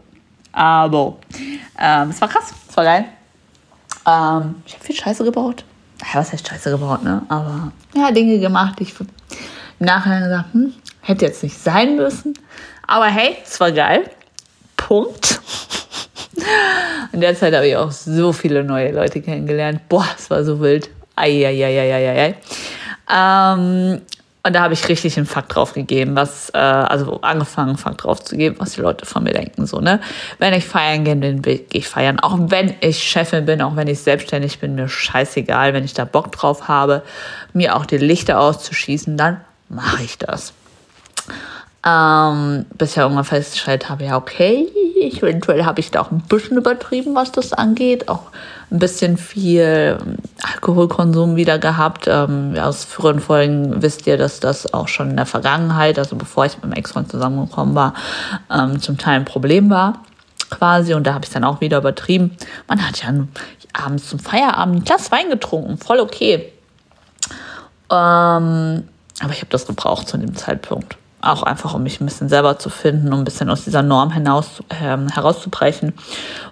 aber, 0.53 1.17
ähm, 1.79 2.11
es 2.11 2.21
war 2.21 2.29
krass, 2.29 2.53
es 2.69 2.77
war 2.77 2.85
geil. 2.85 3.05
Ähm, 4.07 4.57
ich 4.67 4.75
habe 4.75 4.85
viel 4.85 4.97
Scheiße 4.97 5.25
gebaut. 5.25 5.65
Ja, 6.01 6.21
was 6.21 6.33
heißt 6.33 6.49
Scheiße 6.49 6.71
gebaut, 6.71 7.03
ne? 7.03 7.23
Aber 7.29 7.73
ja, 7.95 8.11
Dinge 8.11 8.39
gemacht, 8.39 8.79
die 8.79 8.85
ich 8.85 8.95
im 9.01 9.07
Nachhinein 9.87 10.25
gesagt, 10.25 10.53
hm, 10.53 10.75
hätte 11.01 11.27
jetzt 11.27 11.43
nicht 11.43 11.59
sein 11.59 11.97
müssen. 11.97 12.35
Aber 12.87 13.07
hey, 13.07 13.37
es 13.45 13.59
war 13.61 13.73
geil. 13.73 14.11
Punkt. 14.77 15.41
In 17.13 17.21
der 17.21 17.35
Zeit 17.35 17.55
habe 17.55 17.67
ich 17.67 17.77
auch 17.77 17.91
so 17.91 18.33
viele 18.33 18.63
neue 18.63 18.93
Leute 18.93 19.21
kennengelernt. 19.21 19.89
Boah, 19.89 20.07
es 20.17 20.31
war 20.31 20.45
so 20.45 20.61
wild. 20.61 20.91
Eieieiei. 21.17 22.35
Ähm, 23.11 24.01
und 24.47 24.53
da 24.53 24.61
habe 24.61 24.75
ich 24.75 24.89
richtig 24.89 25.17
einen 25.17 25.27
Fakt 25.27 25.57
drauf 25.57 25.73
gegeben, 25.73 26.15
was, 26.15 26.51
äh, 26.51 26.59
also 26.59 27.21
angefangen, 27.23 27.71
einen 27.71 27.79
Fakt 27.79 28.05
drauf 28.05 28.23
zu 28.23 28.37
geben, 28.37 28.57
was 28.61 28.75
die 28.75 28.81
Leute 28.81 29.05
von 29.05 29.25
mir 29.25 29.33
denken. 29.33 29.67
So, 29.67 29.81
ne? 29.81 30.01
Wenn 30.39 30.55
ich 30.55 30.65
feiern 30.65 31.03
gehe, 31.03 31.17
dann 31.17 31.43
gehe 31.43 31.65
ich 31.73 31.89
feiern. 31.89 32.21
Auch 32.21 32.39
wenn 32.39 32.75
ich 32.81 33.03
Chefin 33.03 33.45
bin, 33.45 33.61
auch 33.61 33.75
wenn 33.75 33.89
ich 33.89 33.99
selbstständig 34.01 34.61
bin, 34.61 34.77
mir 34.77 34.89
scheißegal. 34.89 35.75
Wenn 35.75 35.85
ich 35.85 35.95
da 35.95 36.05
Bock 36.05 36.31
drauf 36.31 36.69
habe, 36.69 37.03
mir 37.55 37.75
auch 37.75 37.87
die 37.87 37.99
Lichter 37.99 38.39
auszuschießen, 38.39 39.17
dann 39.17 39.41
mache 39.69 40.05
ich 40.05 40.17
das. 40.17 40.53
Ähm, 41.89 42.67
bis 42.77 42.93
ich 42.93 42.97
irgendwann 42.97 43.25
festgestellt 43.25 43.89
habe, 43.89 44.05
ja, 44.05 44.17
okay, 44.17 44.67
eventuell 45.01 45.65
habe 45.65 45.79
ich 45.79 45.93
da 45.93 46.01
auch 46.01 46.11
ein 46.11 46.21
bisschen 46.23 46.57
übertrieben, 46.57 47.15
was 47.15 47.31
das 47.31 47.53
angeht. 47.53 48.09
Auch 48.09 48.25
ein 48.73 48.81
bisschen 48.81 49.17
viel 49.17 49.97
Alkoholkonsum 50.43 51.37
wieder 51.37 51.61
gehabt. 51.61 52.09
Ähm, 52.09 52.57
aus 52.61 52.85
früheren 52.85 53.21
Folgen 53.21 53.83
wisst 53.83 54.05
ihr, 54.09 54.17
dass 54.17 54.41
das 54.41 54.75
auch 54.75 54.89
schon 54.89 55.11
in 55.11 55.17
der 55.17 55.27
Vergangenheit, 55.27 55.97
also 56.01 56.17
bevor 56.17 56.47
ich 56.47 56.55
mit 56.55 56.65
meinem 56.65 56.73
Ex-Freund 56.73 57.09
zusammengekommen 57.09 57.77
war, 57.77 57.95
ähm, 58.53 58.81
zum 58.81 58.99
Teil 58.99 59.17
ein 59.17 59.25
Problem 59.25 59.71
war 59.71 60.03
quasi 60.51 60.95
und 60.95 61.07
da 61.07 61.15
habe 61.15 61.25
ich 61.25 61.31
dann 61.31 61.45
auch 61.45 61.61
wieder 61.61 61.79
übertrieben. 61.79 62.37
Man 62.67 62.85
hat 62.85 63.03
ja 63.03 63.13
abends 63.73 64.09
zum 64.09 64.19
Feierabend 64.19 64.77
ein 64.77 64.85
Glas 64.85 65.13
Wein 65.13 65.31
getrunken, 65.31 65.79
voll 65.79 66.01
okay. 66.01 66.53
Ähm, 67.91 68.89
aber 69.21 69.33
ich 69.33 69.41
habe 69.41 69.51
das 69.51 69.67
gebraucht 69.67 70.09
zu 70.09 70.19
dem 70.19 70.35
Zeitpunkt 70.35 70.97
auch 71.27 71.43
einfach, 71.43 71.75
um 71.75 71.83
mich 71.83 72.01
ein 72.01 72.07
bisschen 72.07 72.29
selber 72.29 72.59
zu 72.59 72.71
finden, 72.71 73.13
um 73.13 73.21
ein 73.21 73.25
bisschen 73.25 73.51
aus 73.51 73.65
dieser 73.65 73.83
Norm 73.83 74.13
hinaus, 74.13 74.63
äh, 74.69 74.97
herauszubrechen. 75.13 75.95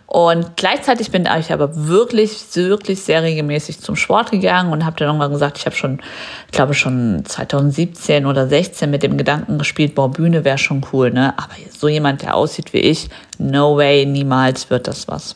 Und 0.07 0.57
gleichzeitig 0.57 1.11
bin 1.11 1.29
ich 1.41 1.53
aber 1.53 1.89
wirklich, 1.89 2.45
wirklich 2.55 3.03
sehr 3.03 3.23
regelmäßig 3.23 3.81
zum 3.81 3.97
Sport 3.97 4.31
gegangen 4.31 4.73
und 4.73 4.85
habe 4.85 4.97
dann 4.97 5.09
irgendwann 5.09 5.33
gesagt, 5.33 5.59
ich 5.59 5.67
habe 5.67 5.75
schon, 5.75 6.01
ich 6.47 6.53
glaube 6.53 6.75
schon 6.75 7.25
2017 7.25 8.25
oder 8.25 8.47
16 8.47 8.91
mit 8.91 9.03
dem 9.03 9.19
Gedanken 9.19 9.59
gespielt, 9.59 9.95
boah, 9.95 10.11
Bühne 10.11 10.45
wäre 10.45 10.59
schon 10.59 10.87
cool, 10.93 11.11
ne? 11.11 11.35
Aber 11.37 11.55
so 11.77 11.89
jemand, 11.89 12.23
der 12.23 12.37
aussieht 12.37 12.73
wie 12.73 12.79
ich, 12.79 13.09
no 13.39 13.77
way, 13.77 14.07
niemals 14.07 14.71
wird 14.71 14.87
das 14.87 15.09
was. 15.09 15.35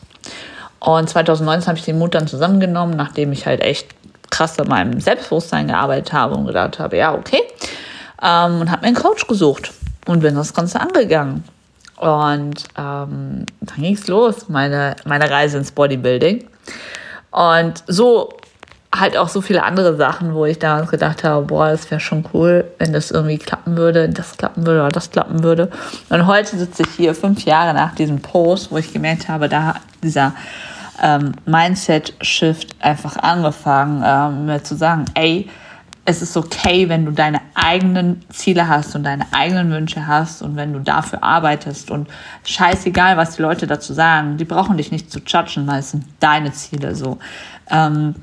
Und 0.81 1.09
2019 1.09 1.67
habe 1.67 1.79
ich 1.79 1.85
den 1.85 1.99
Mut 1.99 2.15
dann 2.15 2.29
zusammengenommen, 2.29 2.97
nachdem 2.97 3.33
ich 3.33 3.47
halt 3.47 3.63
echt 3.63 3.89
krass 4.31 4.59
an 4.61 4.69
meinem 4.69 5.01
Selbstbewusstsein 5.01 5.67
gearbeitet 5.69 6.13
habe 6.13 6.35
und 6.35 6.47
gedacht 6.47 6.79
habe, 6.79 6.97
ja, 6.97 7.15
okay, 7.15 7.41
ähm, 8.23 8.61
und 8.61 8.71
habe 8.71 8.83
mir 8.83 8.89
einen 8.89 8.97
Coach 8.97 9.27
gesucht 9.27 9.73
und 10.07 10.21
bin 10.21 10.35
das 10.35 10.55
Ganze 10.55 10.81
angegangen. 10.81 11.45
Und 11.97 12.65
ähm, 12.77 13.45
dann 13.61 13.77
ging 13.77 13.95
es 13.95 14.07
los, 14.07 14.49
meine, 14.49 14.97
meine 15.05 15.29
Reise 15.29 15.59
ins 15.59 15.73
Bodybuilding. 15.73 16.45
Und 17.31 17.83
so 17.87 18.31
halt 18.95 19.17
auch 19.17 19.29
so 19.29 19.41
viele 19.41 19.63
andere 19.65 19.97
Sachen, 19.97 20.35
wo 20.35 20.47
ich 20.47 20.59
damals 20.59 20.91
gedacht 20.91 21.23
habe, 21.25 21.45
boah, 21.45 21.69
das 21.69 21.91
wäre 21.91 22.01
schon 22.01 22.25
cool, 22.33 22.65
wenn 22.79 22.93
das 22.93 23.11
irgendwie 23.11 23.39
klappen 23.39 23.77
würde, 23.77 24.09
das 24.09 24.37
klappen 24.37 24.67
würde 24.67 24.81
oder 24.81 24.89
das 24.89 25.11
klappen 25.11 25.43
würde. 25.43 25.71
Und 26.09 26.27
heute 26.27 26.57
sitze 26.57 26.85
ich 26.85 26.91
hier 26.97 27.15
fünf 27.15 27.45
Jahre 27.45 27.75
nach 27.75 27.95
diesem 27.95 28.21
Post, 28.21 28.71
wo 28.71 28.79
ich 28.79 28.93
gemerkt 28.93 29.29
habe, 29.29 29.49
da 29.49 29.75
dieser 30.03 30.35
ähm, 31.03 31.33
Mindset-Shift 31.45 32.77
einfach 32.81 33.17
angefangen, 33.17 34.03
ähm, 34.05 34.47
mir 34.47 34.63
zu 34.63 34.75
sagen, 34.75 35.05
ey, 35.15 35.49
es 36.09 36.23
ist 36.23 36.39
okay, 36.39 36.89
wenn 36.89 37.05
du 37.05 37.13
deine 37.13 37.43
eigenen 37.55 38.25
Ziele 38.31 38.67
hast 38.67 38.97
und 38.97 39.05
deine 39.05 39.27
eigenen 39.31 39.71
Wünsche 39.71 40.07
hast 40.07 40.41
und 40.41 40.57
wenn 40.57 40.73
du 40.73 40.81
dafür 40.81 41.23
arbeitest 41.23 41.91
und 41.91 42.09
scheißegal, 42.45 43.19
was 43.19 43.37
die 43.37 43.43
Leute 43.43 43.67
dazu 43.67 43.93
sagen, 43.93 44.39
die 44.39 44.47
brauchen 44.47 44.79
dich 44.79 44.91
nicht 44.91 45.13
zu 45.13 45.19
judgen, 45.19 45.67
weil 45.67 45.81
es 45.81 45.91
sind 45.91 46.07
deine 46.19 46.51
Ziele 46.53 46.95
so. 46.95 47.19
Ähm, 47.69 48.15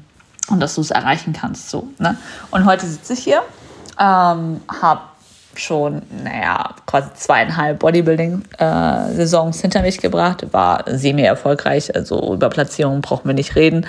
und 0.47 0.59
dass 0.61 0.73
du 0.73 0.81
es 0.81 0.89
erreichen 0.89 1.33
kannst 1.33 1.69
so. 1.69 1.87
Ne? 1.99 2.17
Und 2.49 2.65
heute 2.65 2.87
sitze 2.87 3.13
ich 3.13 3.19
hier, 3.19 3.43
ähm, 3.99 4.61
habe 4.81 5.01
schon, 5.59 6.01
naja, 6.23 6.75
quasi 6.85 7.09
zweieinhalb 7.15 7.79
Bodybuilding-Saisons 7.79 9.61
hinter 9.61 9.81
mich 9.81 9.99
gebracht. 9.99 10.45
War 10.51 10.83
semi-erfolgreich, 10.87 11.95
also 11.95 12.33
über 12.33 12.49
Platzierungen 12.49 13.01
brauchen 13.01 13.27
wir 13.27 13.33
nicht 13.33 13.55
reden. 13.55 13.85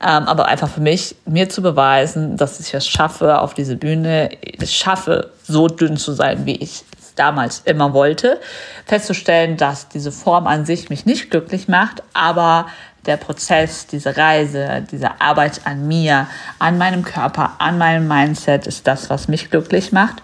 Ähm, 0.00 0.24
aber 0.24 0.46
einfach 0.46 0.68
für 0.68 0.80
mich, 0.80 1.16
mir 1.26 1.48
zu 1.48 1.62
beweisen, 1.62 2.36
dass 2.36 2.60
ich 2.60 2.74
es 2.74 2.86
schaffe, 2.86 3.40
auf 3.40 3.54
diese 3.54 3.76
Bühne, 3.76 4.30
es 4.60 4.74
schaffe, 4.74 5.30
so 5.42 5.68
dünn 5.68 5.96
zu 5.96 6.12
sein, 6.12 6.46
wie 6.46 6.56
ich 6.56 6.84
es 6.98 7.14
damals 7.14 7.62
immer 7.64 7.92
wollte. 7.92 8.40
Festzustellen, 8.86 9.56
dass 9.56 9.88
diese 9.88 10.12
Form 10.12 10.46
an 10.46 10.64
sich 10.64 10.90
mich 10.90 11.06
nicht 11.06 11.30
glücklich 11.30 11.68
macht, 11.68 12.02
aber 12.14 12.66
der 13.06 13.16
Prozess, 13.16 13.86
diese 13.86 14.16
Reise, 14.16 14.84
diese 14.90 15.20
Arbeit 15.20 15.62
an 15.64 15.88
mir, 15.88 16.26
an 16.58 16.78
meinem 16.78 17.04
Körper, 17.04 17.52
an 17.58 17.78
meinem 17.78 18.06
Mindset 18.06 18.66
ist 18.66 18.86
das, 18.86 19.08
was 19.08 19.28
mich 19.28 19.50
glücklich 19.50 19.92
macht. 19.92 20.22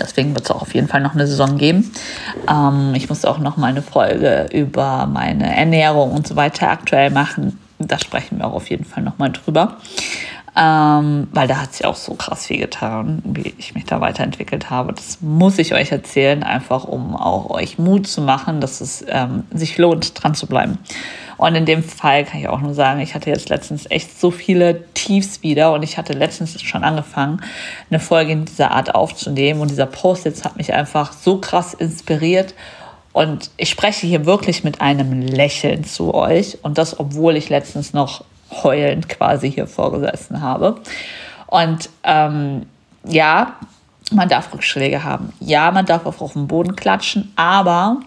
Deswegen 0.00 0.34
wird 0.34 0.44
es 0.44 0.50
auch 0.50 0.62
auf 0.62 0.74
jeden 0.74 0.88
Fall 0.88 1.00
noch 1.00 1.14
eine 1.14 1.26
Saison 1.26 1.56
geben. 1.58 1.92
Ähm, 2.48 2.92
ich 2.94 3.08
muss 3.08 3.24
auch 3.24 3.38
noch 3.38 3.56
mal 3.56 3.68
eine 3.68 3.82
Folge 3.82 4.48
über 4.52 5.06
meine 5.06 5.54
Ernährung 5.56 6.12
und 6.12 6.26
so 6.26 6.36
weiter 6.36 6.70
aktuell 6.70 7.10
machen. 7.10 7.58
Da 7.78 7.98
sprechen 7.98 8.38
wir 8.38 8.46
auch 8.46 8.54
auf 8.54 8.70
jeden 8.70 8.84
Fall 8.84 9.02
noch 9.02 9.18
mal 9.18 9.30
drüber. 9.30 9.76
Ähm, 10.58 11.28
weil 11.32 11.48
da 11.48 11.60
hat 11.60 11.74
sich 11.74 11.84
auch 11.84 11.96
so 11.96 12.14
krass 12.14 12.46
viel 12.46 12.58
getan, 12.58 13.20
wie 13.24 13.54
ich 13.58 13.74
mich 13.74 13.84
da 13.84 14.00
weiterentwickelt 14.00 14.70
habe. 14.70 14.94
Das 14.94 15.18
muss 15.20 15.58
ich 15.58 15.74
euch 15.74 15.92
erzählen, 15.92 16.42
einfach 16.42 16.84
um 16.84 17.14
auch 17.14 17.50
euch 17.50 17.78
Mut 17.78 18.06
zu 18.06 18.22
machen, 18.22 18.62
dass 18.62 18.80
es 18.80 19.04
ähm, 19.06 19.44
sich 19.52 19.76
lohnt, 19.76 20.22
dran 20.22 20.34
zu 20.34 20.46
bleiben. 20.46 20.78
Und 21.38 21.54
in 21.54 21.66
dem 21.66 21.82
Fall 21.82 22.24
kann 22.24 22.40
ich 22.40 22.48
auch 22.48 22.60
nur 22.60 22.74
sagen, 22.74 23.00
ich 23.00 23.14
hatte 23.14 23.30
jetzt 23.30 23.48
letztens 23.48 23.90
echt 23.90 24.18
so 24.18 24.30
viele 24.30 24.84
Tiefs 24.94 25.42
wieder 25.42 25.72
und 25.72 25.82
ich 25.82 25.98
hatte 25.98 26.12
letztens 26.12 26.60
schon 26.62 26.82
angefangen, 26.82 27.42
eine 27.90 28.00
Folge 28.00 28.32
in 28.32 28.44
dieser 28.46 28.70
Art 28.70 28.94
aufzunehmen 28.94 29.60
und 29.60 29.70
dieser 29.70 29.86
Post 29.86 30.24
jetzt 30.24 30.44
hat 30.44 30.56
mich 30.56 30.72
einfach 30.72 31.12
so 31.12 31.38
krass 31.38 31.74
inspiriert 31.74 32.54
und 33.16 33.50
ich 33.56 33.70
spreche 33.70 34.06
hier 34.06 34.26
wirklich 34.26 34.62
mit 34.62 34.82
einem 34.82 35.22
Lächeln 35.22 35.84
zu 35.84 36.12
euch 36.12 36.58
und 36.62 36.76
das, 36.76 37.00
obwohl 37.00 37.36
ich 37.36 37.48
letztens 37.48 37.94
noch 37.94 38.24
heulend 38.62 39.08
quasi 39.08 39.50
hier 39.50 39.66
vorgesessen 39.66 40.42
habe. 40.42 40.76
Und 41.46 41.88
ähm, 42.04 42.66
ja, 43.04 43.54
man 44.12 44.28
darf 44.28 44.52
Rückschläge 44.52 45.02
haben. 45.02 45.32
Ja, 45.40 45.70
man 45.70 45.86
darf 45.86 46.04
auch 46.04 46.20
auf 46.20 46.34
den 46.34 46.46
Boden 46.46 46.76
klatschen, 46.76 47.32
aber 47.36 48.00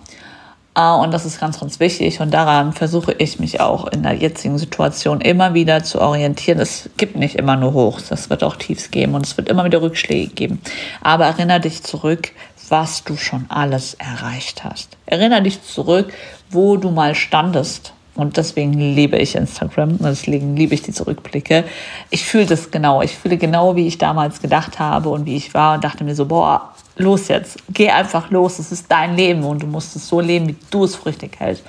und 0.76 1.12
das 1.12 1.26
ist 1.26 1.40
ganz, 1.40 1.60
ganz 1.60 1.80
wichtig. 1.80 2.22
Und 2.22 2.34
daran 2.34 2.74
versuche 2.74 3.14
ich 3.14 3.40
mich 3.40 3.60
auch 3.60 3.88
in 3.88 4.04
der 4.04 4.14
jetzigen 4.14 4.58
Situation 4.58 5.20
immer 5.20 5.54
wieder 5.54 5.84
zu 5.84 6.00
orientieren. 6.00 6.60
Es 6.60 6.90
gibt 6.98 7.16
nicht 7.16 7.36
immer 7.36 7.56
nur 7.56 7.74
Hochs, 7.74 8.12
es 8.12 8.30
wird 8.30 8.44
auch 8.44 8.56
Tiefs 8.56 8.92
geben 8.92 9.16
und 9.16 9.26
es 9.26 9.36
wird 9.36 9.50
immer 9.50 9.66
wieder 9.66 9.82
Rückschläge 9.82 10.34
geben. 10.34 10.62
Aber 11.02 11.26
erinnere 11.26 11.60
dich 11.60 11.84
zurück, 11.84 12.32
was 12.70 13.04
du 13.04 13.18
schon 13.18 13.46
alles 13.50 13.96
erreicht 13.96 14.64
hast. 14.64 14.96
Erinnere 15.06 15.42
dich 15.42 15.64
zurück, 15.64 16.14
wo 16.50 16.78
du 16.78 16.92
mal 16.92 17.16
standest. 17.16 17.94
Und 18.16 18.38
deswegen 18.38 18.74
liebe 18.74 19.18
ich 19.18 19.36
Instagram, 19.36 19.98
deswegen 20.00 20.56
liebe 20.56 20.74
ich 20.74 20.82
diese 20.82 21.08
Rückblicke. 21.08 21.64
Ich 22.10 22.26
fühle 22.26 22.46
das 22.46 22.70
genau. 22.70 23.02
Ich 23.02 23.16
fühle 23.16 23.38
genau, 23.38 23.76
wie 23.78 23.88
ich 23.88 23.98
damals 23.98 24.42
gedacht 24.42 24.78
habe 24.78 25.10
und 25.10 25.26
wie 25.26 25.38
ich 25.38 25.54
war 25.54 25.76
und 25.76 25.84
dachte 25.84 26.04
mir 26.04 26.16
so, 26.16 26.26
boah, 26.26 26.74
los 27.00 27.28
jetzt, 27.28 27.58
geh 27.70 27.90
einfach 27.90 28.30
los, 28.30 28.60
es 28.60 28.72
ist 28.72 28.86
dein 28.90 29.16
Leben 29.16 29.44
und 29.44 29.64
du 29.64 29.68
musst 29.68 29.96
es 29.96 30.08
so 30.08 30.20
leben, 30.20 30.48
wie 30.48 30.56
du 30.70 30.84
es 30.84 30.96
für 30.96 31.08
richtig 31.08 31.40
hältst. 31.40 31.64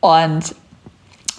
Und, 0.00 0.54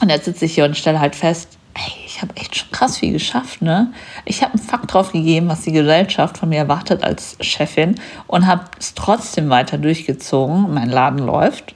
und 0.01 0.09
jetzt 0.09 0.25
sitze 0.25 0.45
ich 0.45 0.55
hier 0.55 0.65
und 0.65 0.77
stelle 0.77 0.99
halt 0.99 1.15
fest, 1.15 1.49
ey, 1.73 1.93
ich 2.05 2.21
habe 2.21 2.35
echt 2.37 2.55
schon 2.55 2.71
krass 2.71 2.97
viel 2.97 3.11
geschafft, 3.11 3.61
ne? 3.61 3.91
Ich 4.25 4.41
habe 4.41 4.53
einen 4.53 4.61
Fakt 4.61 4.93
drauf 4.93 5.11
gegeben, 5.11 5.49
was 5.49 5.61
die 5.61 5.71
Gesellschaft 5.71 6.37
von 6.37 6.49
mir 6.49 6.59
erwartet 6.59 7.03
als 7.03 7.35
Chefin 7.41 7.95
und 8.27 8.45
habe 8.47 8.65
es 8.79 8.93
trotzdem 8.93 9.49
weiter 9.49 9.77
durchgezogen. 9.77 10.73
Mein 10.73 10.89
Laden 10.89 11.19
läuft 11.19 11.73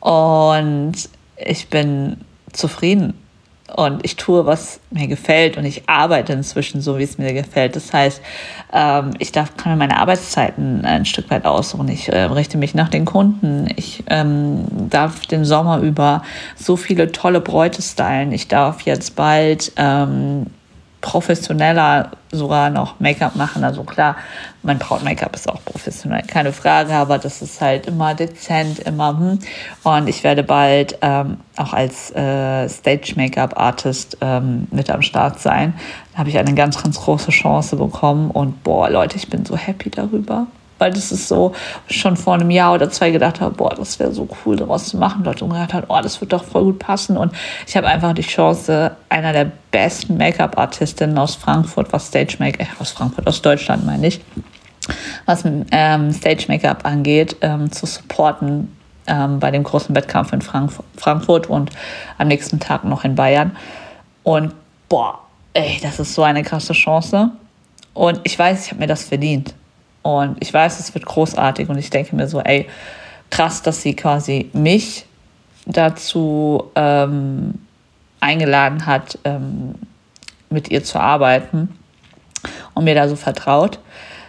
und 0.00 0.94
ich 1.36 1.68
bin 1.68 2.18
zufrieden 2.52 3.14
und 3.76 4.04
ich 4.04 4.16
tue, 4.16 4.46
was 4.46 4.80
mir 4.90 5.08
gefällt 5.08 5.56
und 5.56 5.64
ich 5.64 5.88
arbeite 5.88 6.32
inzwischen 6.32 6.80
so, 6.80 6.98
wie 6.98 7.02
es 7.02 7.18
mir 7.18 7.32
gefällt. 7.32 7.74
Das 7.74 7.92
heißt, 7.92 8.22
ähm, 8.72 9.14
ich 9.18 9.32
darf, 9.32 9.56
kann 9.56 9.72
mir 9.72 9.78
meine 9.78 9.98
Arbeitszeiten 9.98 10.84
ein 10.84 11.04
Stück 11.04 11.30
weit 11.30 11.44
aussuchen. 11.44 11.88
Ich 11.88 12.08
äh, 12.08 12.24
richte 12.24 12.56
mich 12.56 12.74
nach 12.74 12.88
den 12.88 13.04
Kunden. 13.04 13.68
Ich 13.76 14.04
ähm, 14.08 14.64
darf 14.90 15.26
den 15.26 15.44
Sommer 15.44 15.80
über 15.80 16.22
so 16.54 16.76
viele 16.76 17.10
tolle 17.10 17.40
Bräute 17.40 17.82
stylen. 17.82 18.32
Ich 18.32 18.46
darf 18.46 18.82
jetzt 18.82 19.16
bald 19.16 19.72
ähm, 19.76 20.46
professioneller 21.04 22.12
sogar 22.32 22.70
noch 22.70 22.98
Make-up 22.98 23.36
machen. 23.36 23.62
Also 23.62 23.84
klar, 23.84 24.16
mein 24.62 24.78
Braut-Make-up 24.78 25.36
ist 25.36 25.46
auch 25.50 25.62
professionell, 25.62 26.22
keine 26.22 26.50
Frage, 26.50 26.94
aber 26.94 27.18
das 27.18 27.42
ist 27.42 27.60
halt 27.60 27.86
immer 27.86 28.14
dezent, 28.14 28.78
immer 28.78 29.10
hm. 29.10 29.38
Und 29.82 30.08
ich 30.08 30.24
werde 30.24 30.42
bald 30.42 30.96
ähm, 31.02 31.36
auch 31.56 31.74
als 31.74 32.10
äh, 32.12 32.66
Stage-Make-up-Artist 32.70 34.16
ähm, 34.22 34.66
mit 34.70 34.90
am 34.90 35.02
Start 35.02 35.40
sein. 35.40 35.74
Da 36.12 36.20
habe 36.20 36.30
ich 36.30 36.38
eine 36.38 36.54
ganz, 36.54 36.82
ganz 36.82 36.98
große 36.98 37.30
Chance 37.32 37.76
bekommen 37.76 38.30
und 38.30 38.64
boah, 38.64 38.88
Leute, 38.88 39.16
ich 39.16 39.28
bin 39.28 39.44
so 39.44 39.56
happy 39.58 39.90
darüber 39.90 40.46
weil 40.84 40.92
das 40.92 41.12
ist 41.12 41.28
so 41.28 41.54
schon 41.88 42.14
vor 42.14 42.34
einem 42.34 42.50
Jahr 42.50 42.74
oder 42.74 42.90
zwei 42.90 43.10
gedacht 43.10 43.40
habe, 43.40 43.54
boah, 43.54 43.74
das 43.74 43.98
wäre 43.98 44.12
so 44.12 44.28
cool 44.44 44.56
daraus 44.56 44.88
zu 44.88 44.98
machen. 44.98 45.24
Leute 45.24 45.46
gesagt 45.46 45.72
hat, 45.72 45.84
oh, 45.88 45.98
das 46.02 46.20
wird 46.20 46.34
doch 46.34 46.44
voll 46.44 46.64
gut 46.64 46.78
passen. 46.78 47.16
Und 47.16 47.32
ich 47.66 47.74
habe 47.74 47.86
einfach 47.86 48.12
die 48.12 48.20
Chance, 48.20 48.94
einer 49.08 49.32
der 49.32 49.50
besten 49.70 50.18
Make-up-Artistinnen 50.18 51.16
aus 51.16 51.36
Frankfurt, 51.36 51.90
was 51.94 52.08
Stage 52.08 52.36
Make, 52.38 52.60
äh, 52.60 52.66
aus 52.78 52.90
Frankfurt, 52.90 53.26
aus 53.26 53.40
Deutschland 53.40 53.86
meine 53.86 54.08
ich, 54.08 54.20
was 55.24 55.44
ähm, 55.46 56.12
Stage 56.12 56.44
Make-up 56.48 56.84
angeht, 56.84 57.36
ähm, 57.40 57.72
zu 57.72 57.86
supporten 57.86 58.76
ähm, 59.06 59.40
bei 59.40 59.50
dem 59.50 59.62
großen 59.62 59.96
Wettkampf 59.96 60.34
in 60.34 60.42
Frank 60.42 60.70
Frankfurt 60.98 61.46
und 61.48 61.70
am 62.18 62.28
nächsten 62.28 62.60
Tag 62.60 62.84
noch 62.84 63.04
in 63.04 63.14
Bayern. 63.14 63.56
Und 64.22 64.52
boah, 64.90 65.20
ey, 65.54 65.78
das 65.82 65.98
ist 65.98 66.14
so 66.14 66.22
eine 66.22 66.42
krasse 66.42 66.74
Chance. 66.74 67.30
Und 67.94 68.20
ich 68.24 68.38
weiß, 68.38 68.66
ich 68.66 68.70
habe 68.72 68.80
mir 68.80 68.86
das 68.86 69.04
verdient. 69.04 69.54
Und 70.04 70.36
ich 70.40 70.52
weiß, 70.52 70.78
es 70.80 70.92
wird 70.92 71.06
großartig. 71.06 71.70
Und 71.70 71.78
ich 71.78 71.88
denke 71.88 72.14
mir 72.14 72.28
so, 72.28 72.38
ey, 72.40 72.68
krass, 73.30 73.62
dass 73.62 73.80
sie 73.80 73.96
quasi 73.96 74.50
mich 74.52 75.06
dazu 75.64 76.70
ähm, 76.74 77.54
eingeladen 78.20 78.84
hat, 78.84 79.18
ähm, 79.24 79.74
mit 80.50 80.70
ihr 80.70 80.84
zu 80.84 81.00
arbeiten 81.00 81.74
und 82.74 82.84
mir 82.84 82.94
da 82.94 83.08
so 83.08 83.16
vertraut. 83.16 83.78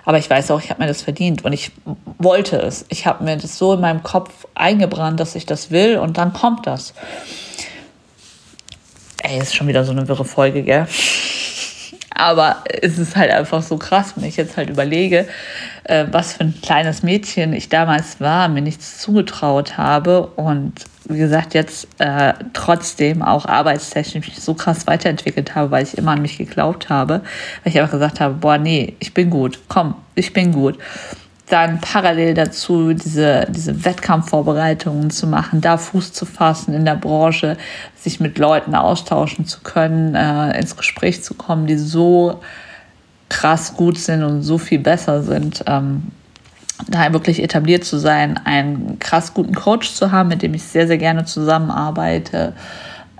Aber 0.05 0.17
ich 0.17 0.29
weiß 0.29 0.49
auch, 0.51 0.61
ich 0.61 0.69
habe 0.69 0.81
mir 0.81 0.87
das 0.87 1.01
verdient 1.01 1.43
und 1.43 1.51
ich 1.51 1.71
wollte 2.19 2.57
es. 2.57 2.85
Ich 2.87 3.05
habe 3.05 3.25
mir 3.25 3.35
das 3.35 3.57
so 3.57 3.73
in 3.73 3.81
meinem 3.81 4.01
Kopf 4.01 4.47
eingebrannt, 4.55 5.19
dass 5.19 5.35
ich 5.35 5.45
das 5.45 5.71
will 5.71 5.97
und 5.97 6.17
dann 6.17 6.31
kommt 6.31 6.67
das. 6.67 6.93
Ey, 9.23 9.39
ist 9.39 9.55
schon 9.55 9.67
wieder 9.67 9.83
so 9.83 9.91
eine 9.91 10.07
wirre 10.07 10.23
Folge, 10.23 10.63
gell? 10.63 10.87
Aber 12.15 12.63
es 12.81 12.97
ist 12.97 13.15
halt 13.15 13.29
einfach 13.29 13.61
so 13.61 13.77
krass, 13.77 14.13
wenn 14.15 14.23
ich 14.23 14.37
jetzt 14.37 14.55
halt 14.55 14.69
überlege, 14.69 15.27
äh, 15.83 16.05
was 16.11 16.33
für 16.33 16.45
ein 16.45 16.53
kleines 16.61 17.03
Mädchen 17.03 17.53
ich 17.53 17.69
damals 17.69 18.21
war, 18.21 18.47
mir 18.47 18.61
nichts 18.61 18.99
zugetraut 18.99 19.77
habe 19.77 20.27
und 20.27 20.73
wie 21.07 21.19
gesagt, 21.19 21.53
jetzt 21.53 21.87
äh, 21.99 22.33
trotzdem 22.53 23.21
auch 23.21 23.45
arbeitstechnisch 23.45 24.33
so 24.39 24.55
krass 24.55 24.87
weiterentwickelt 24.87 25.53
habe, 25.53 25.69
weil 25.69 25.83
ich 25.83 25.97
immer 25.97 26.11
an 26.11 26.21
mich 26.21 26.37
geglaubt 26.37 26.89
habe, 26.89 27.21
weil 27.63 27.73
ich 27.73 27.79
einfach 27.79 27.93
gesagt 27.93 28.21
habe, 28.21 28.35
boah, 28.35 28.57
nee, 28.57 28.95
ich 28.99 29.13
bin 29.13 29.29
gut, 29.29 29.59
komm, 29.67 29.95
ich 30.15 30.33
bin 30.33 30.51
gut 30.51 30.79
dann 31.47 31.79
parallel 31.79 32.33
dazu 32.33 32.93
diese, 32.93 33.45
diese 33.49 33.85
Wettkampfvorbereitungen 33.85 35.11
zu 35.11 35.27
machen, 35.27 35.61
da 35.61 35.77
Fuß 35.77 36.11
zu 36.11 36.25
fassen 36.25 36.73
in 36.73 36.85
der 36.85 36.95
Branche, 36.95 37.57
sich 37.95 38.19
mit 38.19 38.39
Leuten 38.39 38.73
austauschen 38.73 39.45
zu 39.45 39.61
können, 39.61 40.15
äh, 40.15 40.57
ins 40.59 40.75
Gespräch 40.75 41.23
zu 41.23 41.35
kommen, 41.35 41.67
die 41.67 41.77
so 41.77 42.41
krass 43.29 43.75
gut 43.75 43.97
sind 43.97 44.23
und 44.23 44.41
so 44.41 44.57
viel 44.57 44.79
besser 44.79 45.21
sind. 45.21 45.63
Ähm, 45.67 46.11
da 46.87 47.13
wirklich 47.13 47.41
etabliert 47.41 47.85
zu 47.85 47.97
sein, 47.97 48.37
einen 48.43 48.99
krass 48.99 49.33
guten 49.33 49.55
Coach 49.55 49.93
zu 49.93 50.11
haben, 50.11 50.29
mit 50.29 50.41
dem 50.41 50.53
ich 50.53 50.63
sehr, 50.63 50.87
sehr 50.87 50.97
gerne 50.97 51.25
zusammenarbeite. 51.25 52.53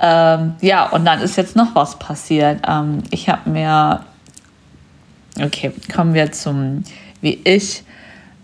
Ähm, 0.02 0.56
ja, 0.62 0.90
und 0.90 1.06
dann 1.06 1.22
ist 1.22 1.38
jetzt 1.38 1.56
noch 1.56 1.74
was 1.74 1.98
passiert. 1.98 2.62
Ähm, 2.68 3.04
ich 3.12 3.30
habe 3.30 3.50
mir, 3.50 4.02
okay, 5.42 5.72
kommen 5.94 6.14
wir 6.14 6.32
zum, 6.34 6.84
wie 7.22 7.40
ich 7.46 7.85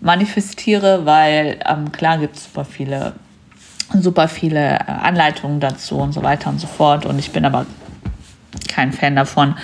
manifestiere, 0.02 1.06
weil 1.06 1.58
ähm, 1.66 1.92
klar 1.92 2.18
gibt 2.18 2.36
es 2.36 2.44
super 2.44 2.64
viele, 2.64 3.12
super 3.94 4.28
viele 4.28 4.74
äh, 4.74 4.84
Anleitungen 4.86 5.60
dazu 5.60 5.96
und 5.96 6.12
so 6.12 6.22
weiter 6.22 6.50
und 6.50 6.60
so 6.60 6.66
fort. 6.66 7.06
Und 7.06 7.18
ich 7.18 7.30
bin 7.30 7.44
aber 7.44 7.66
kein 8.68 8.92
Fan 8.92 9.16
davon, 9.16 9.54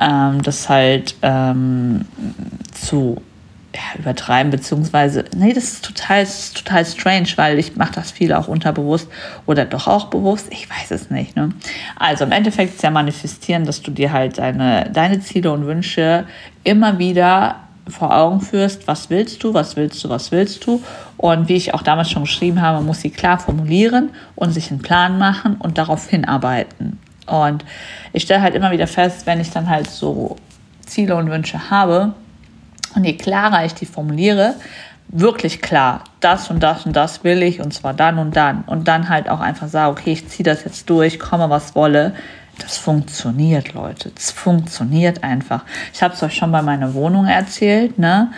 ähm, 0.00 0.40
das 0.42 0.68
halt 0.68 1.16
ähm, 1.22 2.06
zu 2.72 3.20
ja, 3.74 3.98
übertreiben, 3.98 4.50
beziehungsweise, 4.50 5.24
nee, 5.34 5.52
das 5.52 5.64
ist 5.64 5.84
total, 5.84 6.20
das 6.20 6.40
ist 6.40 6.58
total 6.58 6.84
strange, 6.84 7.28
weil 7.36 7.58
ich 7.58 7.74
mache 7.74 7.92
das 7.94 8.10
viel 8.10 8.32
auch 8.34 8.46
unterbewusst 8.46 9.08
oder 9.46 9.64
doch 9.64 9.88
auch 9.88 10.06
bewusst, 10.06 10.48
ich 10.50 10.68
weiß 10.68 10.90
es 10.90 11.10
nicht. 11.10 11.34
Ne? 11.36 11.50
Also 11.96 12.24
im 12.24 12.32
Endeffekt 12.32 12.74
ist 12.74 12.82
ja 12.82 12.90
manifestieren, 12.90 13.64
dass 13.64 13.82
du 13.82 13.90
dir 13.90 14.12
halt 14.12 14.38
deine, 14.38 14.90
deine 14.92 15.20
Ziele 15.20 15.50
und 15.50 15.66
Wünsche 15.66 16.26
immer 16.64 16.98
wieder 16.98 17.56
vor 17.88 18.14
Augen 18.16 18.40
führst, 18.40 18.86
was 18.86 19.10
willst 19.10 19.42
du, 19.42 19.54
was 19.54 19.76
willst 19.76 20.02
du, 20.04 20.08
was 20.08 20.30
willst 20.30 20.66
du. 20.66 20.82
Und 21.16 21.48
wie 21.48 21.56
ich 21.56 21.74
auch 21.74 21.82
damals 21.82 22.10
schon 22.10 22.22
geschrieben 22.22 22.62
habe, 22.62 22.82
muss 22.82 23.00
sie 23.00 23.10
klar 23.10 23.38
formulieren 23.38 24.10
und 24.34 24.52
sich 24.52 24.70
einen 24.70 24.82
Plan 24.82 25.18
machen 25.18 25.56
und 25.58 25.78
darauf 25.78 26.08
hinarbeiten. 26.08 26.98
Und 27.26 27.64
ich 28.12 28.24
stelle 28.24 28.42
halt 28.42 28.54
immer 28.54 28.70
wieder 28.70 28.86
fest, 28.86 29.26
wenn 29.26 29.40
ich 29.40 29.50
dann 29.50 29.68
halt 29.68 29.90
so 29.90 30.36
Ziele 30.86 31.16
und 31.16 31.30
Wünsche 31.30 31.70
habe 31.70 32.14
und 32.94 33.04
je 33.04 33.16
klarer 33.16 33.64
ich 33.64 33.74
die 33.74 33.86
formuliere, 33.86 34.54
wirklich 35.08 35.60
klar, 35.60 36.04
das 36.20 36.50
und 36.50 36.62
das 36.62 36.86
und 36.86 36.94
das 36.94 37.22
will 37.22 37.42
ich 37.42 37.60
und 37.60 37.72
zwar 37.72 37.94
dann 37.94 38.18
und 38.18 38.36
dann 38.36 38.62
und 38.66 38.88
dann 38.88 39.08
halt 39.08 39.28
auch 39.28 39.40
einfach 39.40 39.68
sage, 39.68 39.90
okay, 39.90 40.12
ich 40.12 40.28
ziehe 40.28 40.44
das 40.44 40.64
jetzt 40.64 40.88
durch, 40.88 41.18
komme 41.18 41.50
was 41.50 41.74
wolle, 41.74 42.14
das 42.58 42.76
funktioniert, 42.76 43.74
Leute. 43.74 44.10
Das 44.14 44.30
funktioniert 44.30 45.24
einfach. 45.24 45.64
Ich 45.92 46.02
habe 46.02 46.14
es 46.14 46.22
euch 46.22 46.34
schon 46.34 46.52
bei 46.52 46.62
meiner 46.62 46.94
Wohnung 46.94 47.26
erzählt, 47.26 47.98
ne? 47.98 48.30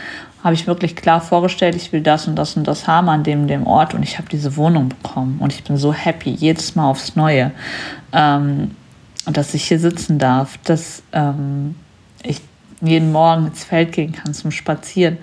Habe 0.42 0.55
ich 0.55 0.66
wirklich 0.66 0.94
klar 0.94 1.20
vorgestellt, 1.20 1.74
ich 1.74 1.92
will 1.92 2.03
das 2.03 2.29
und 2.29 2.37
das 2.37 2.57
und 2.57 2.68
das 2.68 2.87
haben 2.87 3.09
an 3.09 3.24
dem, 3.24 3.46
dem 3.48 3.66
Ort 3.66 3.94
und 3.94 4.03
ich 4.03 4.18
habe 4.18 4.29
diese 4.29 4.57
Wohnung 4.57 4.90
bekommen 4.90 5.38
und 5.40 5.55
ich 5.55 5.64
bin 5.64 5.79
so 5.79 5.92
happy, 5.92 6.31
jedes 6.31 6.74
Mal 6.74 6.90
aufs 6.90 7.16
Neue, 7.16 7.50
ähm, 8.12 8.72
dass 9.24 9.55
ich 9.55 9.64
hier 9.64 9.79
sitzen 9.79 10.18
darf, 10.18 10.59
dass 10.64 11.03
ähm, 11.12 11.77
ich 12.22 12.42
jeden 12.83 13.11
Morgen 13.11 13.46
ins 13.46 13.64
Feld 13.64 13.92
gehen 13.92 14.12
kann 14.12 14.35
zum 14.35 14.50
Spazieren. 14.50 15.16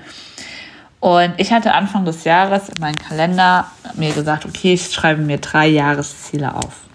Und 0.99 1.34
ich 1.38 1.51
hatte 1.51 1.73
Anfang 1.73 2.06
des 2.06 2.23
Jahres 2.23 2.69
in 2.69 2.80
meinem 2.80 2.97
Kalender 2.97 3.65
mir 3.95 4.12
gesagt, 4.13 4.45
okay, 4.45 4.73
ich 4.73 4.91
schreibe 4.91 5.21
mir 5.21 5.38
drei 5.38 5.67
Jahresziele 5.67 6.56
auf. 6.56 6.90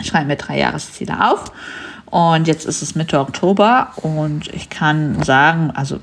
Ich 0.00 0.08
schreibe 0.08 0.26
mir 0.26 0.36
drei 0.36 0.58
Jahresziele 0.58 1.30
auf. 1.30 1.52
Und 2.14 2.46
jetzt 2.46 2.64
ist 2.64 2.80
es 2.80 2.94
Mitte 2.94 3.18
Oktober 3.18 3.88
und 3.96 4.46
ich 4.54 4.70
kann 4.70 5.20
sagen, 5.24 5.72
also, 5.74 5.98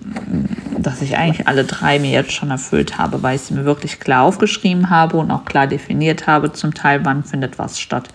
dass 0.77 1.01
ich 1.01 1.15
eigentlich 1.15 1.47
alle 1.47 1.63
drei 1.63 1.99
mir 1.99 2.09
jetzt 2.09 2.33
schon 2.33 2.51
erfüllt 2.51 2.97
habe, 2.97 3.23
weil 3.23 3.37
ich 3.37 3.43
sie 3.43 3.53
mir 3.53 3.63
wirklich 3.63 4.01
klar 4.01 4.23
aufgeschrieben 4.23 4.89
habe 4.89 5.15
und 5.15 5.31
auch 5.31 5.45
klar 5.45 5.67
definiert 5.67 6.27
habe, 6.27 6.51
zum 6.51 6.73
Teil, 6.73 7.05
wann 7.05 7.23
findet 7.23 7.57
was 7.59 7.79
statt. 7.79 8.09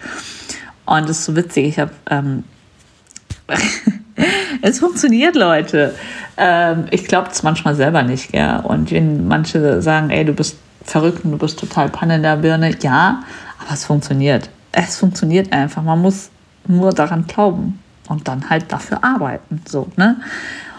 Und 0.85 1.09
das 1.09 1.21
ist 1.21 1.25
so 1.25 1.37
witzig, 1.37 1.69
ich 1.69 1.79
habe, 1.79 1.93
ähm, 2.11 2.45
es 4.61 4.79
funktioniert, 4.81 5.35
Leute. 5.35 5.95
Ähm, 6.37 6.89
ich 6.91 7.07
glaube 7.07 7.31
es 7.33 7.43
manchmal 7.43 7.77
selber 7.77 8.03
nicht, 8.03 8.31
gell? 8.31 8.61
Und 8.63 8.91
wenn 8.91 9.27
manche 9.27 9.81
sagen, 9.81 10.11
ey, 10.11 10.27
du 10.27 10.35
bist 10.35 10.59
verrückt 10.85 11.25
und 11.25 11.33
du 11.33 11.39
bist 11.39 11.59
total 11.59 11.89
Panne 11.89 12.17
in 12.17 12.23
der 12.23 12.37
Birne, 12.37 12.77
ja, 12.83 13.23
aber 13.59 13.73
es 13.73 13.87
funktioniert 13.87 14.51
es 14.77 14.99
funktioniert 14.99 15.53
einfach. 15.53 15.83
Man 15.83 16.01
muss 16.01 16.31
nur 16.69 16.93
daran 16.93 17.27
glauben 17.27 17.81
und 18.09 18.29
dann 18.29 18.51
halt 18.51 18.71
dafür 18.73 19.03
arbeiten. 19.03 19.63
So, 19.67 19.89
ne? 19.97 20.17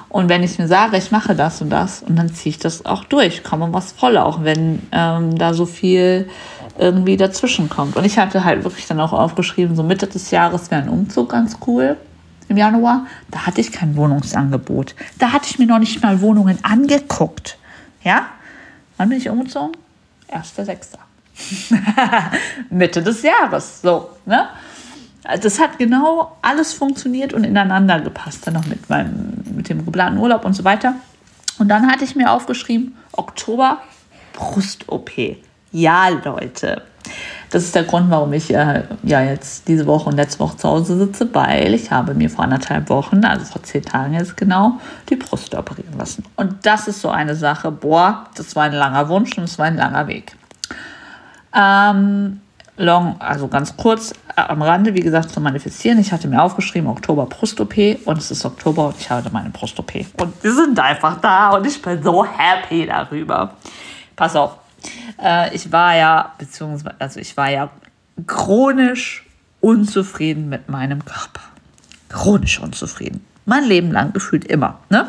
Und 0.10 0.30
wenn 0.30 0.44
ich 0.44 0.58
mir 0.58 0.68
sage, 0.68 0.98
ich 0.98 1.12
mache 1.12 1.36
das 1.36 1.62
und 1.62 1.70
das 1.70 2.02
und 2.02 2.16
dann 2.16 2.34
ziehe 2.34 2.52
ich 2.52 2.60
das 2.60 2.86
auch 2.86 3.04
durch, 3.04 3.44
komme 3.44 3.74
was 3.74 3.92
voll, 3.92 4.18
auch 4.18 4.44
wenn 4.44 4.82
ähm, 4.92 5.38
da 5.38 5.54
so 5.54 5.66
viel 5.66 6.30
irgendwie 6.78 7.18
dazwischen 7.18 7.70
kommt. 7.70 7.98
Und 7.98 8.06
ich 8.06 8.18
hatte 8.18 8.46
halt 8.46 8.64
wirklich 8.64 8.88
dann 8.88 9.02
auch 9.02 9.12
aufgeschrieben, 9.12 9.76
so 9.76 9.84
Mitte 9.84 10.08
des 10.08 10.32
Jahres 10.32 10.72
wäre 10.72 10.84
ein 10.84 10.90
Umzug 10.90 11.30
ganz 11.30 11.58
cool 11.66 11.98
im 12.48 12.56
Januar. 12.56 13.08
Da 13.32 13.46
hatte 13.46 13.60
ich 13.60 13.72
kein 13.72 13.96
Wohnungsangebot. 13.98 14.96
Da 15.20 15.34
hatte 15.34 15.48
ich 15.50 15.60
mir 15.60 15.66
noch 15.68 15.80
nicht 15.80 16.02
mal 16.02 16.22
Wohnungen 16.22 16.60
angeguckt. 16.64 17.58
Ja? 18.04 18.28
Wann 18.96 19.10
bin 19.10 19.18
ich 19.18 19.30
umgezogen? 19.30 19.76
1.6. 20.32 21.07
Mitte 22.70 23.02
des 23.02 23.22
Jahres. 23.22 23.82
So, 23.82 24.10
ne? 24.26 24.48
Das 25.42 25.60
hat 25.60 25.78
genau 25.78 26.38
alles 26.42 26.74
funktioniert 26.74 27.34
und 27.34 27.44
ineinander 27.44 28.00
gepasst. 28.00 28.48
Dann 28.48 28.54
noch 28.54 28.66
mit, 28.66 28.90
meinem, 28.90 29.44
mit 29.56 29.70
dem 29.70 29.86
geplanten 29.86 30.20
Urlaub 30.20 30.46
und 30.46 30.54
so 30.54 30.64
weiter. 30.64 30.96
Und 31.60 31.70
dann 31.70 31.92
hatte 31.92 32.06
ich 32.06 32.16
mir 32.16 32.32
aufgeschrieben, 32.32 32.96
Oktober, 33.12 33.80
Brust-OP. 34.34 35.12
Ja, 35.72 36.10
Leute. 36.10 36.84
Das 37.50 37.64
ist 37.64 37.76
der 37.76 37.84
Grund, 37.84 38.10
warum 38.10 38.34
ich 38.34 38.54
äh, 38.54 38.84
ja 39.04 39.22
jetzt 39.22 39.68
diese 39.68 39.86
Woche 39.86 40.10
und 40.10 40.16
letzte 40.16 40.40
Woche 40.40 40.58
zu 40.58 40.68
Hause 40.68 40.98
sitze, 40.98 41.34
weil 41.34 41.74
ich 41.74 41.92
habe 41.92 42.14
mir 42.14 42.30
vor 42.30 42.44
anderthalb 42.44 42.90
Wochen, 42.90 43.24
also 43.24 43.46
vor 43.46 43.64
zehn 43.64 43.84
Tagen 43.84 44.14
jetzt 44.14 44.36
genau, 44.36 44.80
die 45.10 45.16
Brust 45.16 45.56
operieren 45.56 45.98
lassen. 45.98 46.24
Und 46.36 46.66
das 46.66 46.88
ist 46.88 47.02
so 47.02 47.10
eine 47.10 47.36
Sache, 47.36 47.72
boah, 47.72 48.26
das 48.36 48.56
war 48.56 48.64
ein 48.64 48.74
langer 48.74 49.08
Wunsch 49.08 49.38
und 49.38 49.46
es 49.46 49.58
war 49.58 49.68
ein 49.68 49.78
langer 49.78 50.08
Weg. 50.08 50.37
Ähm, 51.54 52.42
long, 52.78 53.20
also 53.20 53.48
ganz 53.48 53.76
kurz 53.76 54.12
äh, 54.36 54.42
am 54.42 54.62
Rande, 54.62 54.94
wie 54.94 55.02
gesagt, 55.02 55.32
zu 55.32 55.42
manifestieren. 55.42 56.00
Ich 56.00 56.12
hatte 56.12 56.28
mir 56.28 56.42
aufgeschrieben, 56.42 56.90
Oktober 56.90 57.26
Brust-OP 57.26 57.76
und 58.06 58.18
es 58.18 58.32
ist 58.32 58.46
Oktober 58.46 58.88
und 58.88 58.96
ich 59.00 59.10
habe 59.10 59.30
meine 59.32 59.50
Brust-OP. 59.50 59.94
Und 60.20 60.44
wir 60.44 60.54
sind 60.54 60.80
einfach 60.80 61.20
da 61.20 61.52
und 61.52 61.66
ich 61.66 61.82
bin 61.82 62.02
so 62.02 62.26
happy 62.26 62.86
darüber. 62.86 63.56
Pass 64.16 64.36
auf. 64.36 64.58
Äh, 65.22 65.56
ich 65.56 65.72
war 65.72 65.96
ja, 65.96 66.34
beziehungsweise, 66.38 66.96
also 67.00 67.20
ich 67.20 67.36
war 67.36 67.50
ja 67.50 67.70
chronisch 68.26 69.26
unzufrieden 69.60 70.50
mit 70.50 70.70
meinem 70.70 71.04
Körper. 71.04 71.42
Chronisch 72.10 72.60
unzufrieden. 72.60 73.26
Mein 73.46 73.64
Leben 73.64 73.92
lang 73.92 74.14
gefühlt 74.14 74.46
immer. 74.46 74.80
Ne? 74.90 75.08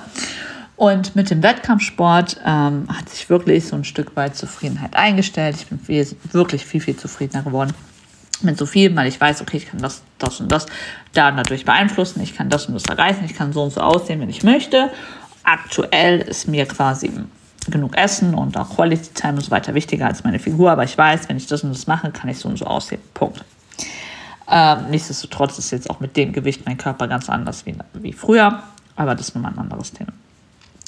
Und 0.79 1.17
mit 1.17 1.29
dem 1.29 1.43
Wettkampfsport 1.43 2.37
ähm, 2.47 2.87
hat 2.89 3.09
sich 3.09 3.29
wirklich 3.29 3.67
so 3.67 3.75
ein 3.75 3.83
Stück 3.83 4.15
weit 4.15 4.37
Zufriedenheit 4.37 4.95
eingestellt. 4.95 5.57
Ich 5.59 5.67
bin 5.67 5.81
viel, 5.81 6.07
wirklich 6.31 6.65
viel, 6.65 6.81
viel 6.81 6.97
zufriedener 6.97 7.43
geworden 7.43 7.75
mit 8.43 8.57
so 8.57 8.65
viel, 8.65 8.95
weil 8.95 9.09
ich 9.09 9.21
weiß, 9.21 9.43
okay, 9.43 9.57
ich 9.57 9.69
kann 9.69 9.83
das, 9.83 10.03
das 10.19 10.39
und 10.41 10.53
das 10.53 10.67
da 11.15 11.33
dadurch 11.33 11.65
beeinflussen, 11.65 12.23
ich 12.23 12.37
kann 12.37 12.49
das 12.49 12.67
und 12.67 12.75
das 12.75 12.85
erreichen, 12.85 13.25
ich 13.25 13.35
kann 13.35 13.53
so 13.53 13.65
und 13.65 13.73
so 13.73 13.81
aussehen, 13.81 14.21
wenn 14.21 14.31
ich 14.31 14.45
möchte. 14.45 14.91
Aktuell 15.43 16.21
ist 16.21 16.47
mir 16.47 16.65
quasi 16.65 17.11
genug 17.69 17.97
Essen 17.97 18.35
und 18.35 18.57
auch 18.57 18.77
Quality 18.77 19.15
Time 19.15 19.35
und 19.35 19.41
so 19.41 19.51
weiter 19.51 19.75
wichtiger 19.75 20.07
als 20.07 20.23
meine 20.23 20.39
Figur, 20.39 20.71
aber 20.71 20.85
ich 20.85 20.97
weiß, 20.97 21.29
wenn 21.29 21.39
ich 21.39 21.49
das 21.49 21.65
und 21.65 21.71
das 21.71 21.89
mache, 21.89 22.13
kann 22.13 22.31
ich 22.31 22.39
so 22.39 22.49
und 22.49 22.57
so 22.57 22.67
aussehen. 22.67 23.03
Punkt. 23.15 23.45
Ähm, 24.49 24.91
nichtsdestotrotz 24.91 25.59
ist 25.59 25.73
jetzt 25.73 25.91
auch 25.91 25.99
mit 25.99 26.17
dem 26.17 26.33
Gewicht 26.33 26.65
mein 26.65 26.79
Körper 26.79 27.09
ganz 27.09 27.29
anders 27.29 27.67
wie, 27.67 27.75
wie 27.95 28.13
früher, 28.13 28.63
aber 28.95 29.17
das 29.17 29.31
ist 29.31 29.35
nochmal 29.35 29.55
ein 29.55 29.59
anderes 29.59 29.93
Thema. 29.93 30.13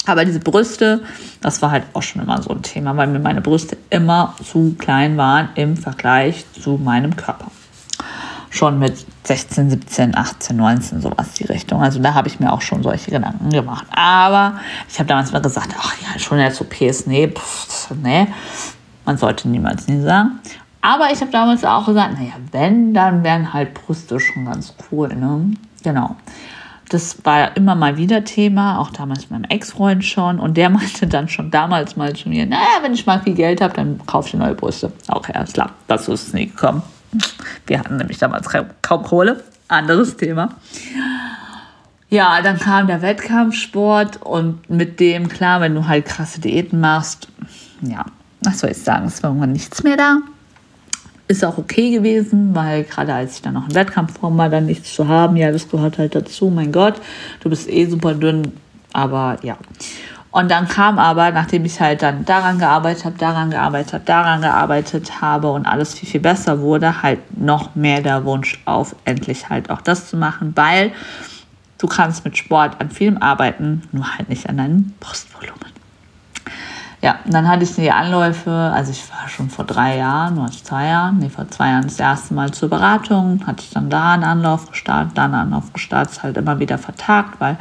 Aber 0.06 0.24
diese 0.24 0.40
Brüste, 0.40 1.02
das 1.40 1.60
war 1.62 1.70
halt 1.70 1.84
auch 1.92 2.02
schon 2.02 2.22
immer 2.22 2.40
so 2.42 2.50
ein 2.50 2.62
Thema, 2.62 2.96
weil 2.96 3.06
mir 3.06 3.18
meine 3.18 3.40
Brüste 3.40 3.76
immer 3.90 4.34
zu 4.42 4.74
klein 4.78 5.16
waren 5.16 5.50
im 5.54 5.76
Vergleich 5.76 6.46
zu 6.52 6.78
meinem 6.78 7.16
Körper. 7.16 7.50
Schon 8.48 8.78
mit 8.78 9.06
16, 9.24 9.70
17, 9.70 10.16
18, 10.16 10.56
19, 10.56 11.00
sowas 11.02 11.34
die 11.34 11.44
Richtung. 11.44 11.82
Also 11.82 12.00
da 12.00 12.14
habe 12.14 12.28
ich 12.28 12.40
mir 12.40 12.52
auch 12.52 12.62
schon 12.62 12.82
solche 12.82 13.10
Gedanken 13.10 13.50
gemacht. 13.50 13.86
Aber 13.90 14.58
ich 14.88 14.98
habe 14.98 15.06
damals 15.06 15.32
mal 15.32 15.40
gesagt, 15.40 15.74
ach 15.78 15.94
ja, 16.00 16.18
schon 16.18 16.38
jetzt 16.38 16.60
OPs, 16.60 17.06
nee, 17.06 17.28
pff, 17.28 17.90
nee. 18.02 18.26
Man 19.04 19.18
sollte 19.18 19.48
niemals 19.48 19.86
nie 19.86 20.00
sagen. 20.00 20.40
Aber 20.80 21.12
ich 21.12 21.20
habe 21.20 21.30
damals 21.30 21.64
auch 21.64 21.86
gesagt, 21.86 22.14
naja, 22.14 22.32
wenn, 22.52 22.94
dann 22.94 23.22
wären 23.22 23.52
halt 23.52 23.74
Brüste 23.74 24.18
schon 24.18 24.46
ganz 24.46 24.74
cool. 24.90 25.08
Ne? 25.08 25.52
Genau. 25.82 26.16
Das 26.90 27.24
war 27.24 27.56
immer 27.56 27.74
mal 27.74 27.96
wieder 27.96 28.24
Thema, 28.24 28.78
auch 28.78 28.90
damals 28.90 29.22
mit 29.22 29.30
meinem 29.30 29.44
Ex-Freund 29.44 30.04
schon. 30.04 30.38
Und 30.38 30.56
der 30.56 30.68
meinte 30.70 31.06
dann 31.06 31.28
schon 31.28 31.50
damals 31.50 31.96
mal 31.96 32.14
zu 32.14 32.28
mir, 32.28 32.46
naja, 32.46 32.82
wenn 32.82 32.92
ich 32.92 33.06
mal 33.06 33.20
viel 33.22 33.34
Geld 33.34 33.60
habe, 33.60 33.74
dann 33.74 34.04
kaufe 34.06 34.28
ich 34.28 34.34
neue 34.34 34.54
Brüste. 34.54 34.92
Okay, 35.08 35.32
alles 35.34 35.52
klar, 35.52 35.70
dazu 35.86 36.12
ist 36.12 36.28
es 36.28 36.32
nie 36.34 36.46
gekommen. 36.46 36.82
Wir 37.66 37.78
hatten 37.78 37.96
nämlich 37.96 38.18
damals 38.18 38.48
kaum 38.82 39.02
Kohle. 39.02 39.42
Anderes 39.68 40.16
Thema. 40.16 40.50
Ja, 42.08 42.42
dann 42.42 42.58
kam 42.58 42.88
der 42.88 43.02
Wettkampfsport 43.02 44.20
und 44.22 44.68
mit 44.68 44.98
dem, 44.98 45.28
klar, 45.28 45.60
wenn 45.60 45.76
du 45.76 45.86
halt 45.86 46.06
krasse 46.06 46.40
Diäten 46.40 46.80
machst, 46.80 47.28
ja, 47.82 48.04
was 48.42 48.58
soll 48.58 48.70
ich 48.70 48.82
sagen, 48.82 49.06
es 49.06 49.22
war 49.22 49.30
irgendwann 49.30 49.52
nichts 49.52 49.84
mehr 49.84 49.96
da. 49.96 50.18
Ist 51.30 51.44
auch 51.44 51.58
okay 51.58 51.92
gewesen, 51.92 52.56
weil 52.56 52.82
gerade 52.82 53.14
als 53.14 53.36
ich 53.36 53.42
dann 53.42 53.54
noch 53.54 53.68
in 53.68 53.74
Wettkampfform 53.76 54.36
war, 54.36 54.48
dann 54.48 54.66
nichts 54.66 54.92
zu 54.92 55.06
haben, 55.06 55.36
ja, 55.36 55.52
das 55.52 55.68
gehört 55.68 55.96
halt 55.96 56.16
dazu, 56.16 56.50
mein 56.50 56.72
Gott, 56.72 57.00
du 57.38 57.48
bist 57.48 57.70
eh 57.70 57.86
super 57.86 58.14
dünn, 58.14 58.50
aber 58.92 59.38
ja. 59.42 59.56
Und 60.32 60.50
dann 60.50 60.66
kam 60.66 60.98
aber, 60.98 61.30
nachdem 61.30 61.64
ich 61.64 61.80
halt 61.80 62.02
dann 62.02 62.24
daran 62.24 62.58
gearbeitet 62.58 63.04
habe, 63.04 63.16
daran 63.16 63.50
gearbeitet 63.50 63.92
habe, 63.92 64.04
daran 64.04 64.40
gearbeitet 64.40 65.20
habe 65.20 65.52
und 65.52 65.66
alles 65.66 65.94
viel, 65.94 66.08
viel 66.08 66.20
besser 66.20 66.58
wurde, 66.62 67.00
halt 67.00 67.20
noch 67.40 67.76
mehr 67.76 68.00
der 68.00 68.24
Wunsch 68.24 68.60
auf, 68.64 68.96
endlich 69.04 69.48
halt 69.48 69.70
auch 69.70 69.82
das 69.82 70.10
zu 70.10 70.16
machen, 70.16 70.50
weil 70.56 70.90
du 71.78 71.86
kannst 71.86 72.24
mit 72.24 72.38
Sport 72.38 72.80
an 72.80 72.90
vielem 72.90 73.18
arbeiten, 73.18 73.82
nur 73.92 74.16
halt 74.18 74.28
nicht 74.28 74.48
an 74.48 74.56
deinem 74.56 74.94
Brustvolumen 74.98 75.69
ja, 77.02 77.18
dann 77.24 77.48
hatte 77.48 77.64
ich 77.64 77.74
die 77.74 77.90
Anläufe, 77.90 78.50
also 78.50 78.90
ich 78.90 79.02
war 79.10 79.26
schon 79.26 79.48
vor 79.48 79.64
drei 79.64 79.96
Jahren 79.96 80.36
oder 80.36 80.50
zwei 80.50 80.86
Jahren, 80.86 81.18
nee, 81.18 81.30
vor 81.30 81.48
zwei 81.48 81.70
Jahren 81.70 81.84
das 81.84 81.98
erste 81.98 82.34
Mal 82.34 82.50
zur 82.50 82.68
Beratung, 82.68 83.46
hatte 83.46 83.62
ich 83.62 83.70
dann 83.70 83.88
da 83.88 84.12
einen 84.12 84.24
Anlauf 84.24 84.68
gestartet, 84.70 85.16
dann 85.16 85.32
einen 85.32 85.44
Anlauf 85.44 85.72
gestartet, 85.72 86.22
halt 86.22 86.36
immer 86.36 86.58
wieder 86.58 86.76
vertagt, 86.76 87.40
weil 87.40 87.56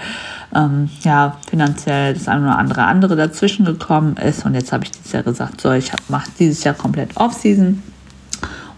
ähm, 0.53 0.89
ja 1.03 1.37
finanziell 1.49 2.13
das 2.13 2.27
eine 2.27 2.47
oder 2.47 2.57
andere 2.57 2.83
andere 2.83 3.15
dazwischen 3.15 3.63
gekommen 3.63 4.17
ist. 4.17 4.45
Und 4.45 4.55
jetzt 4.55 4.73
habe 4.73 4.83
ich 4.83 4.91
dieses 4.91 5.13
Jahr 5.13 5.23
gesagt, 5.23 5.61
so, 5.61 5.71
ich 5.71 5.91
mache 6.09 6.29
dieses 6.37 6.65
Jahr 6.65 6.75
komplett 6.75 7.15
Off-Season 7.15 7.81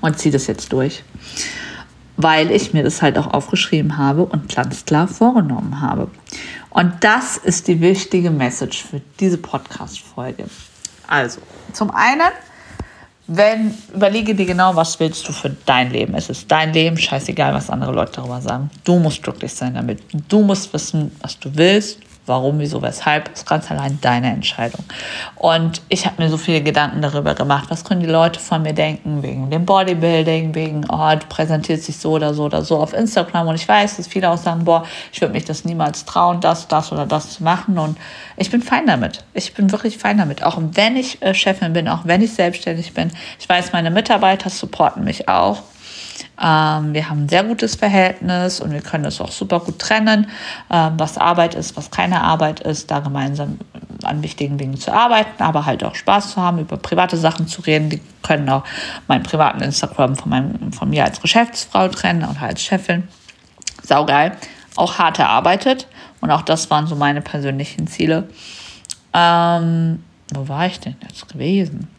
und 0.02 0.20
ziehe 0.20 0.32
das 0.32 0.46
jetzt 0.46 0.72
durch 0.72 1.04
weil 2.22 2.52
ich 2.52 2.74
mir 2.74 2.84
das 2.84 3.02
halt 3.02 3.18
auch 3.18 3.28
aufgeschrieben 3.28 3.98
habe 3.98 4.24
und 4.24 4.54
ganz 4.54 4.86
klar 4.86 5.08
vorgenommen 5.08 5.82
habe. 5.82 6.10
Und 6.70 6.94
das 7.02 7.38
ist 7.38 7.68
die 7.68 7.82
wichtige 7.82 8.32
Message 8.32 8.84
für 8.84 9.02
diese 9.20 9.38
Podcast-Folge. 9.38 10.46
Also, 11.08 11.42
zum 11.74 11.92
einen, 11.92 12.32
wenn, 13.28 13.74
überlege 13.94 14.36
dir 14.36 14.46
genau, 14.46 14.76
was 14.76 15.00
willst 15.00 15.28
du 15.28 15.34
für 15.34 15.50
dein 15.66 15.92
Leben. 15.92 16.16
Es 16.16 16.30
ist 16.30 16.50
dein 16.50 16.74
Leben, 16.74 16.98
scheißegal, 16.98 17.54
was 17.54 17.70
andere 17.70 17.92
Leute 17.92 18.14
darüber 18.14 18.42
sagen. 18.42 18.70
Du 18.84 19.00
musst 19.00 19.22
glücklich 19.22 19.54
sein 19.54 19.74
damit. 19.74 20.02
Du 20.30 20.42
musst 20.42 20.74
wissen, 20.74 21.12
was 21.22 21.38
du 21.40 21.50
willst 21.56 22.00
Warum, 22.32 22.60
wieso, 22.60 22.82
weshalb, 22.82 23.30
ist 23.34 23.46
ganz 23.46 23.70
allein 23.70 24.00
deine 24.00 24.32
Entscheidung. 24.32 24.86
Und 25.36 25.82
ich 25.90 26.06
habe 26.06 26.24
mir 26.24 26.30
so 26.30 26.38
viele 26.38 26.62
Gedanken 26.62 27.02
darüber 27.02 27.36
gemacht, 27.36 27.66
was 27.68 27.84
können 27.84 28.00
die 28.00 28.08
Leute 28.08 28.40
von 28.40 28.62
mir 28.62 28.72
denken, 28.72 29.22
wegen 29.22 29.50
dem 29.50 29.66
Bodybuilding, 29.66 30.56
wegen, 30.56 30.86
oh, 30.90 31.12
du 31.12 31.26
präsentierst 31.28 31.90
dich 31.90 31.98
so 31.98 32.12
oder 32.12 32.34
so 32.34 32.46
oder 32.46 32.62
so 32.62 32.78
auf 32.78 32.94
Instagram. 32.94 33.50
Und 33.50 33.56
ich 33.56 33.68
weiß, 33.68 33.98
dass 33.98 34.08
viele 34.08 34.30
auch 34.30 34.38
sagen, 34.38 34.64
boah, 34.64 34.86
ich 35.12 35.20
würde 35.20 35.34
mich 35.34 35.44
das 35.44 35.66
niemals 35.66 36.06
trauen, 36.06 36.40
das, 36.40 36.70
das 36.70 36.94
oder 36.94 37.06
das 37.06 37.32
zu 37.32 37.44
machen. 37.44 37.78
Und 37.78 37.98
ich 38.38 38.50
bin 38.50 38.62
fein 38.62 38.88
damit. 38.88 39.26
Ich 39.34 39.54
bin 39.54 39.70
wirklich 39.74 39.98
fein 39.98 40.18
damit. 40.18 40.42
Auch 40.42 40.58
wenn 40.58 40.96
ich 40.96 41.22
äh, 41.22 41.34
Chefin 41.34 41.74
bin, 41.74 41.90
auch 41.90 42.06
wenn 42.06 42.22
ich 42.22 42.32
selbstständig 42.32 42.94
bin. 42.94 43.12
Ich 43.40 43.50
weiß, 43.50 43.74
meine 43.74 43.92
Mitarbeiter 43.92 44.50
supporten 44.50 45.04
mich 45.04 45.28
auch. 45.28 45.64
Ähm, 46.42 46.94
wir 46.94 47.10
haben 47.10 47.26
ein 47.26 47.30
sehr 47.30 47.44
gutes 47.44 47.76
Verhältnis 47.76 48.60
und 48.60 48.72
wir 48.72 48.82
können 48.82 49.06
es 49.06 49.22
auch 49.22 49.32
super 49.32 49.60
gut 49.60 49.80
trennen, 49.80 50.28
ähm, 50.70 50.94
was 50.98 51.18
Arbeit 51.18 51.56
ist, 51.56 51.78
was 51.78 51.92
keine 51.92 52.22
Arbeit 52.22 52.60
ist, 52.62 52.92
da 52.92 53.00
gemeinsam 53.00 53.60
an 54.04 54.24
wichtigen 54.24 54.58
Dingen 54.58 54.78
zu 54.78 54.94
arbeiten, 54.94 55.44
aber 55.44 55.66
halt 55.66 55.84
auch 55.84 55.96
Spaß 55.96 56.34
zu 56.34 56.42
haben, 56.42 56.60
über 56.60 56.78
private 56.78 57.18
Sachen 57.18 57.48
zu 57.48 57.62
reden. 57.62 57.90
Die 57.90 58.02
können 58.24 58.50
auch 58.50 58.64
meinen 59.08 59.24
privaten 59.24 59.62
Instagram 59.62 60.16
von, 60.16 60.30
meinem, 60.30 60.74
von 60.74 60.90
mir 60.90 61.06
als 61.06 61.22
Geschäftsfrau 61.22 61.88
trennen 61.90 62.24
oder 62.24 62.42
als 62.42 62.62
Chefin. 62.62 63.08
Saugeil. 63.84 64.38
Auch 64.76 64.98
hart 64.98 65.20
erarbeitet 65.20 65.88
und 66.22 66.32
auch 66.32 66.44
das 66.44 66.70
waren 66.70 66.88
so 66.88 66.96
meine 66.96 67.22
persönlichen 67.22 67.88
Ziele. 67.88 68.30
Ähm, 69.14 70.04
wo 70.34 70.48
war 70.48 70.66
ich 70.66 70.80
denn 70.80 70.96
jetzt 71.02 71.28
gewesen? 71.28 71.90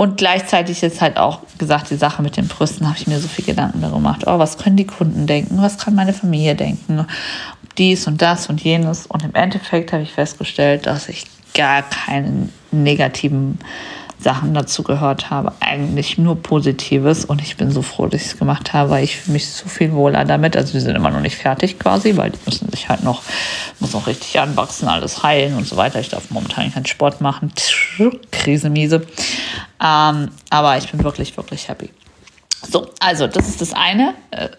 Und 0.00 0.16
gleichzeitig 0.16 0.82
ist 0.82 1.02
halt 1.02 1.18
auch 1.18 1.40
gesagt, 1.58 1.90
die 1.90 1.96
Sache 1.96 2.22
mit 2.22 2.38
den 2.38 2.48
Brüsten, 2.48 2.88
habe 2.88 2.96
ich 2.96 3.06
mir 3.06 3.18
so 3.18 3.28
viel 3.28 3.44
Gedanken 3.44 3.82
darüber 3.82 3.98
gemacht. 3.98 4.22
Oh, 4.26 4.38
was 4.38 4.56
können 4.56 4.76
die 4.76 4.86
Kunden 4.86 5.26
denken? 5.26 5.60
Was 5.60 5.76
kann 5.76 5.94
meine 5.94 6.14
Familie 6.14 6.54
denken? 6.54 7.04
Dies 7.76 8.06
und 8.06 8.22
das 8.22 8.48
und 8.48 8.62
jenes. 8.62 9.04
Und 9.06 9.24
im 9.24 9.34
Endeffekt 9.34 9.92
habe 9.92 10.02
ich 10.02 10.12
festgestellt, 10.12 10.86
dass 10.86 11.10
ich 11.10 11.26
gar 11.52 11.82
keinen 11.82 12.50
negativen 12.70 13.58
Sachen 14.22 14.52
dazu 14.54 14.82
gehört 14.82 15.30
habe. 15.30 15.52
Eigentlich 15.60 16.18
nur 16.18 16.42
Positives 16.42 17.24
und 17.24 17.40
ich 17.40 17.56
bin 17.56 17.70
so 17.70 17.82
froh, 17.82 18.06
dass 18.06 18.20
ich 18.20 18.28
es 18.28 18.38
gemacht 18.38 18.72
habe, 18.72 18.90
weil 18.90 19.04
ich 19.04 19.26
mich 19.26 19.48
so 19.48 19.68
viel 19.68 19.92
wohler 19.92 20.24
damit. 20.24 20.56
Also 20.56 20.74
wir 20.74 20.80
sind 20.80 20.94
immer 20.94 21.10
noch 21.10 21.20
nicht 21.20 21.36
fertig 21.36 21.78
quasi, 21.78 22.16
weil 22.16 22.30
die 22.30 22.38
müssen 22.44 22.70
sich 22.70 22.88
halt 22.88 23.02
noch, 23.02 23.22
muss 23.78 23.92
noch 23.92 24.06
richtig 24.06 24.38
anwachsen, 24.38 24.88
alles 24.88 25.22
heilen 25.22 25.56
und 25.56 25.66
so 25.66 25.76
weiter. 25.76 26.00
Ich 26.00 26.10
darf 26.10 26.30
momentan 26.30 26.72
keinen 26.72 26.86
Sport 26.86 27.20
machen. 27.20 27.52
Krise 28.30 28.68
miese. 28.68 29.06
Ähm, 29.82 30.30
aber 30.50 30.76
ich 30.76 30.90
bin 30.90 31.02
wirklich, 31.02 31.36
wirklich 31.36 31.68
happy. 31.68 31.90
So, 32.70 32.90
also 33.00 33.26
das 33.26 33.48
ist 33.48 33.60
das 33.60 33.72
eine. 33.72 34.14
Äh, 34.30 34.50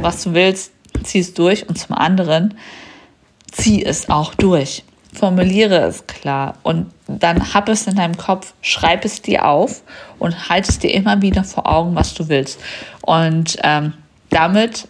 was 0.00 0.22
du 0.22 0.34
willst, 0.34 0.72
zieh 1.02 1.18
es 1.18 1.34
durch. 1.34 1.68
Und 1.68 1.78
zum 1.78 1.96
anderen, 1.96 2.54
zieh 3.50 3.84
es 3.84 4.08
auch 4.08 4.34
durch 4.34 4.84
formuliere 5.12 5.80
es 5.80 6.06
klar 6.06 6.54
und 6.62 6.90
dann 7.06 7.52
hab 7.52 7.68
es 7.68 7.86
in 7.86 7.96
deinem 7.96 8.16
Kopf, 8.16 8.54
schreib 8.62 9.04
es 9.04 9.22
dir 9.22 9.46
auf 9.46 9.82
und 10.18 10.48
halt 10.48 10.68
es 10.68 10.78
dir 10.78 10.92
immer 10.94 11.20
wieder 11.22 11.44
vor 11.44 11.66
Augen, 11.66 11.94
was 11.94 12.14
du 12.14 12.28
willst. 12.28 12.60
Und 13.02 13.56
ähm, 13.62 13.94
damit 14.30 14.86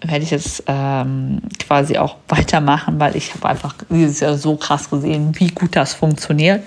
werde 0.00 0.24
ich 0.24 0.30
jetzt 0.30 0.64
ähm, 0.66 1.40
quasi 1.58 1.98
auch 1.98 2.16
weitermachen, 2.28 2.98
weil 2.98 3.16
ich 3.16 3.34
habe 3.34 3.48
einfach 3.48 3.74
dieses 3.88 4.20
Jahr 4.20 4.36
so 4.36 4.56
krass 4.56 4.90
gesehen, 4.90 5.32
wie 5.38 5.48
gut 5.48 5.76
das 5.76 5.94
funktioniert. 5.94 6.62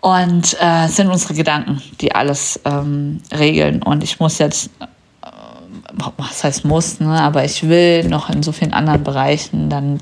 Und 0.00 0.56
äh, 0.60 0.84
es 0.84 0.96
sind 0.96 1.08
unsere 1.08 1.34
Gedanken, 1.34 1.82
die 2.00 2.14
alles 2.14 2.60
ähm, 2.64 3.20
regeln. 3.36 3.82
Und 3.82 4.04
ich 4.04 4.20
muss 4.20 4.38
jetzt, 4.38 4.70
äh, 4.80 4.86
was 6.16 6.44
heißt 6.44 6.64
muss, 6.64 7.00
ne? 7.00 7.20
aber 7.20 7.44
ich 7.44 7.68
will 7.68 8.04
noch 8.08 8.30
in 8.30 8.44
so 8.44 8.52
vielen 8.52 8.72
anderen 8.72 9.02
Bereichen 9.02 9.68
dann 9.68 9.98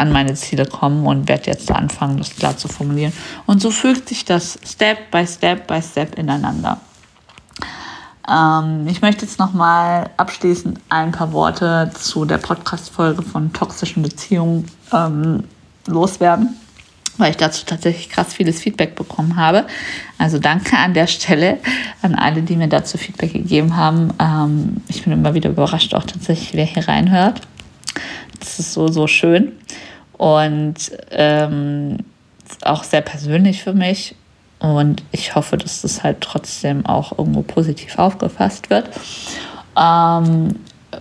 an 0.00 0.12
meine 0.12 0.34
Ziele 0.34 0.66
kommen 0.66 1.06
und 1.06 1.28
werde 1.28 1.46
jetzt 1.46 1.70
anfangen, 1.70 2.18
das 2.18 2.34
klar 2.34 2.56
zu 2.56 2.68
formulieren. 2.68 3.12
Und 3.46 3.60
so 3.60 3.70
fügt 3.70 4.08
sich 4.08 4.24
das 4.24 4.58
Step 4.64 5.10
by 5.10 5.26
Step 5.26 5.66
by 5.66 5.80
Step 5.82 6.18
ineinander. 6.18 6.80
Ähm, 8.28 8.86
ich 8.88 9.02
möchte 9.02 9.24
jetzt 9.24 9.38
nochmal 9.38 10.10
abschließend 10.16 10.78
ein 10.88 11.12
paar 11.12 11.32
Worte 11.32 11.90
zu 11.94 12.24
der 12.24 12.38
Podcast-Folge 12.38 13.22
von 13.22 13.52
toxischen 13.52 14.02
Beziehungen 14.02 14.66
ähm, 14.92 15.44
loswerden, 15.86 16.56
weil 17.18 17.30
ich 17.32 17.36
dazu 17.36 17.64
tatsächlich 17.66 18.08
krass 18.08 18.32
vieles 18.32 18.60
Feedback 18.60 18.94
bekommen 18.94 19.36
habe. 19.36 19.66
Also 20.18 20.38
danke 20.38 20.76
an 20.76 20.94
der 20.94 21.06
Stelle 21.06 21.58
an 22.02 22.14
alle, 22.14 22.42
die 22.42 22.56
mir 22.56 22.68
dazu 22.68 22.98
Feedback 22.98 23.32
gegeben 23.32 23.76
haben. 23.76 24.12
Ähm, 24.18 24.76
ich 24.88 25.02
bin 25.02 25.12
immer 25.12 25.34
wieder 25.34 25.50
überrascht, 25.50 25.94
auch 25.94 26.04
tatsächlich, 26.04 26.54
wer 26.54 26.64
hier 26.64 26.86
reinhört. 26.86 27.40
Das 28.38 28.58
ist 28.58 28.72
so, 28.72 28.88
so 28.88 29.06
schön. 29.06 29.52
Und 30.20 30.74
ähm, 31.12 31.96
auch 32.62 32.84
sehr 32.84 33.00
persönlich 33.00 33.62
für 33.62 33.72
mich. 33.72 34.14
Und 34.58 35.02
ich 35.12 35.34
hoffe, 35.34 35.56
dass 35.56 35.80
das 35.80 36.02
halt 36.02 36.20
trotzdem 36.20 36.84
auch 36.84 37.18
irgendwo 37.18 37.40
positiv 37.40 37.98
aufgefasst 37.98 38.68
wird. 38.68 38.90
Ähm, 39.80 40.56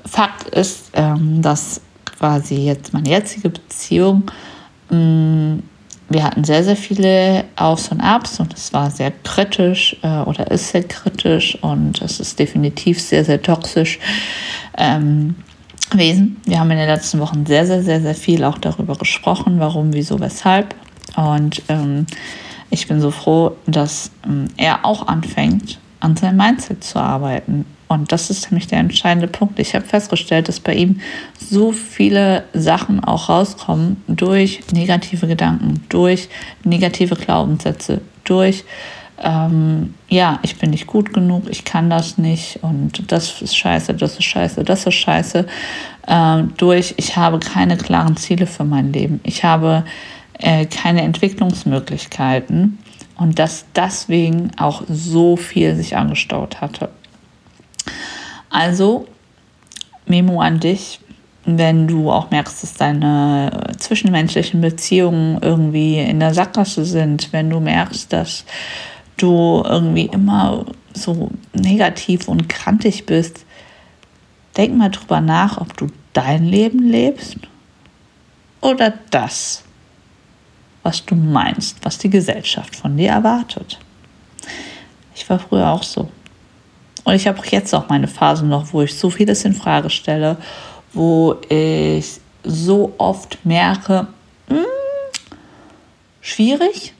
Fakt 0.06 0.48
ist, 0.48 0.92
ähm, 0.94 1.42
dass 1.42 1.82
quasi 2.18 2.56
jetzt 2.56 2.94
meine 2.94 3.10
jetzige 3.10 3.50
Beziehung, 3.50 4.32
mh, 4.90 4.98
mm, 4.98 5.64
wir 6.08 6.24
hatten 6.24 6.46
sehr, 6.46 6.64
sehr 6.64 6.78
viele 6.78 7.44
Aufs 7.58 7.90
und 7.90 8.00
Abs 8.00 8.40
und 8.40 8.54
es 8.54 8.72
war 8.72 8.90
sehr 8.90 9.12
kritisch 9.12 9.98
äh, 10.02 10.22
oder 10.22 10.50
ist 10.50 10.70
sehr 10.70 10.84
kritisch 10.84 11.62
und 11.62 12.02
es 12.02 12.22
ist 12.22 12.40
definitiv 12.40 13.02
sehr, 13.02 13.26
sehr 13.26 13.42
toxisch 13.42 14.00
ähm, 14.78 15.36
gewesen. 15.89 16.38
Wir 16.45 16.60
haben 16.60 16.71
in 16.71 16.78
den 16.78 16.88
letzten 16.88 17.19
Wochen 17.19 17.45
sehr, 17.45 17.65
sehr, 17.65 17.84
sehr, 17.84 18.02
sehr 18.02 18.15
viel 18.15 18.43
auch 18.43 18.58
darüber 18.58 18.95
gesprochen, 18.95 19.60
warum, 19.60 19.93
wieso, 19.93 20.19
weshalb. 20.19 20.75
Und 21.15 21.62
ähm, 21.69 22.06
ich 22.69 22.88
bin 22.88 23.02
so 23.02 23.12
froh, 23.12 23.56
dass 23.65 24.12
ähm, 24.25 24.47
er 24.58 24.86
auch 24.86 25.08
anfängt, 25.08 25.80
an 25.99 26.15
seinem 26.15 26.38
Mindset 26.38 26.84
zu 26.84 26.99
arbeiten. 26.99 27.65
Und 27.88 28.12
das 28.12 28.30
ist 28.30 28.52
nämlich 28.52 28.67
der 28.67 28.80
entscheidende 28.80 29.28
Punkt. 29.28 29.58
Ich 29.60 29.73
habe 29.73 29.84
festgestellt, 29.84 30.47
dass 30.47 30.60
bei 30.60 30.75
ihm 30.75 31.02
so 31.39 31.71
viele 31.71 32.43
Sachen 32.54 33.04
auch 33.04 33.30
rauskommen 33.30 33.97
durch 34.08 34.62
negative 34.71 35.25
Gedanken, 35.25 35.84
durch 35.89 36.30
negative 36.63 37.15
Glaubenssätze, 37.15 38.02
durch, 38.23 38.63
ähm, 39.22 39.94
ja, 40.08 40.40
ich 40.44 40.58
bin 40.58 40.72
nicht 40.72 40.88
gut 40.88 41.14
genug, 41.14 41.44
ich 41.50 41.66
kann 41.66 41.90
das 41.90 42.18
nicht 42.18 42.60
und 42.64 43.12
das 43.12 43.42
ist 43.42 43.56
scheiße, 43.56 43.94
das 43.94 44.14
ist 44.14 44.24
scheiße, 44.24 44.64
das 44.64 44.86
ist 44.86 44.96
scheiße, 44.96 45.46
ähm, 46.08 46.54
durch, 46.58 46.96
ich 46.98 47.16
habe 47.18 47.40
keine 47.40 47.78
klaren 47.78 48.18
Ziele 48.18 48.48
für 48.48 48.64
mein 48.64 48.92
Leben. 48.94 49.20
Ich 49.24 49.44
habe 49.44 49.84
äh, 50.40 50.66
keine 50.66 51.02
Entwicklungsmöglichkeiten 51.02 52.80
und 53.18 53.38
dass 53.38 53.66
deswegen 53.76 54.52
auch 54.58 54.84
so 54.90 55.36
viel 55.36 55.76
sich 55.76 55.96
angestaut 55.98 56.62
hatte. 56.62 56.90
Also, 58.50 59.08
Memo 60.06 60.42
an 60.42 60.60
dich, 60.60 61.00
wenn 61.46 61.88
du 61.88 62.12
auch 62.12 62.32
merkst, 62.32 62.64
dass 62.64 62.74
deine 62.74 63.74
zwischenmenschlichen 63.78 64.62
Beziehungen 64.62 65.40
irgendwie 65.42 66.00
in 66.00 66.20
der 66.20 66.34
Sackgasse 66.34 66.86
sind, 66.86 67.32
wenn 67.32 67.50
du 67.50 67.60
merkst, 67.60 68.12
dass 68.12 68.46
du 69.22 69.64
irgendwie 69.66 70.06
immer 70.06 70.66
so 70.94 71.32
negativ 71.54 72.28
und 72.28 72.50
krantig 72.50 73.06
bist, 73.06 73.46
denk 74.58 74.76
mal 74.76 74.90
drüber 74.90 75.22
nach, 75.22 75.58
ob 75.60 75.76
du 75.78 75.88
dein 76.14 76.46
Leben 76.46 76.90
lebst 76.90 77.38
oder 78.62 78.94
das, 79.12 79.64
was 80.84 81.06
du 81.06 81.16
meinst, 81.16 81.78
was 81.84 81.98
die 81.98 82.10
Gesellschaft 82.10 82.76
von 82.76 82.98
dir 82.98 83.12
erwartet. 83.12 83.80
Ich 85.16 85.30
war 85.30 85.40
früher 85.40 85.70
auch 85.70 85.84
so. 85.84 86.10
Und 87.04 87.14
ich 87.14 87.28
habe 87.28 87.42
jetzt 87.50 87.74
auch 87.74 87.90
meine 87.90 88.08
Phasen 88.08 88.50
noch, 88.50 88.74
wo 88.74 88.82
ich 88.82 88.98
so 88.98 89.10
vieles 89.10 89.46
in 89.46 89.54
Frage 89.54 89.90
stelle, 89.90 90.38
wo 90.94 91.38
ich 91.50 92.20
so 92.44 92.94
oft 92.98 93.44
merke, 93.46 94.08
mh, 94.48 94.58
hm, 94.58 94.66
schwierig, 96.22 96.94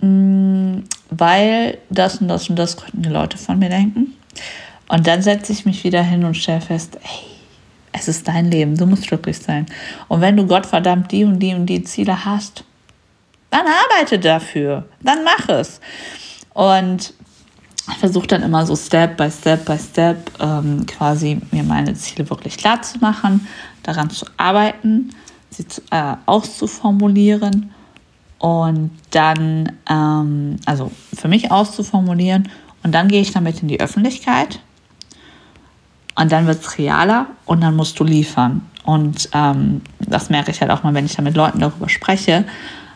mh, 0.00 0.06
hm, 0.08 0.84
weil 1.10 1.78
das 1.90 2.20
und 2.20 2.28
das 2.28 2.48
und 2.48 2.56
das 2.56 2.76
könnten 2.76 3.02
die 3.02 3.08
Leute 3.08 3.38
von 3.38 3.58
mir 3.58 3.68
denken. 3.68 4.14
Und 4.88 5.06
dann 5.06 5.22
setze 5.22 5.52
ich 5.52 5.64
mich 5.64 5.84
wieder 5.84 6.02
hin 6.02 6.24
und 6.24 6.34
stelle 6.34 6.60
fest, 6.60 6.98
hey, 7.00 7.26
es 7.92 8.08
ist 8.08 8.28
dein 8.28 8.50
Leben, 8.50 8.76
du 8.76 8.86
musst 8.86 9.08
glücklich 9.08 9.38
sein. 9.38 9.66
Und 10.08 10.20
wenn 10.20 10.36
du 10.36 10.46
Gottverdammt 10.46 11.10
die 11.12 11.24
und 11.24 11.38
die 11.38 11.54
und 11.54 11.66
die 11.66 11.82
Ziele 11.82 12.24
hast, 12.24 12.64
dann 13.50 13.66
arbeite 13.66 14.18
dafür, 14.18 14.86
dann 15.02 15.24
mach 15.24 15.48
es. 15.48 15.80
Und 16.54 17.14
ich 17.90 17.98
versuche 17.98 18.26
dann 18.26 18.42
immer 18.42 18.66
so 18.66 18.76
Step 18.76 19.16
by 19.16 19.30
Step 19.30 19.64
by 19.64 19.78
Step 19.78 20.30
ähm, 20.40 20.84
quasi 20.86 21.40
mir 21.50 21.62
meine 21.62 21.94
Ziele 21.94 22.28
wirklich 22.28 22.58
klar 22.58 22.82
zu 22.82 22.98
machen, 22.98 23.46
daran 23.82 24.10
zu 24.10 24.26
arbeiten, 24.36 25.10
sie 25.50 25.66
zu, 25.66 25.80
äh, 25.90 26.14
auszuformulieren 26.26 27.72
und 28.38 28.90
dann, 29.10 29.72
ähm, 29.88 30.56
also 30.64 30.90
für 31.14 31.28
mich 31.28 31.50
auszuformulieren 31.50 32.48
und 32.82 32.92
dann 32.92 33.08
gehe 33.08 33.20
ich 33.20 33.32
damit 33.32 33.62
in 33.62 33.68
die 33.68 33.80
Öffentlichkeit 33.80 34.60
und 36.14 36.32
dann 36.32 36.46
wird 36.46 36.60
es 36.60 36.78
realer 36.78 37.26
und 37.46 37.60
dann 37.60 37.76
musst 37.76 37.98
du 37.98 38.04
liefern. 38.04 38.62
Und 38.84 39.28
ähm, 39.34 39.82
das 40.00 40.30
merke 40.30 40.50
ich 40.50 40.60
halt 40.60 40.70
auch 40.70 40.82
mal, 40.82 40.94
wenn 40.94 41.04
ich 41.04 41.14
da 41.14 41.22
mit 41.22 41.36
Leuten 41.36 41.60
darüber 41.60 41.88
spreche, 41.88 42.44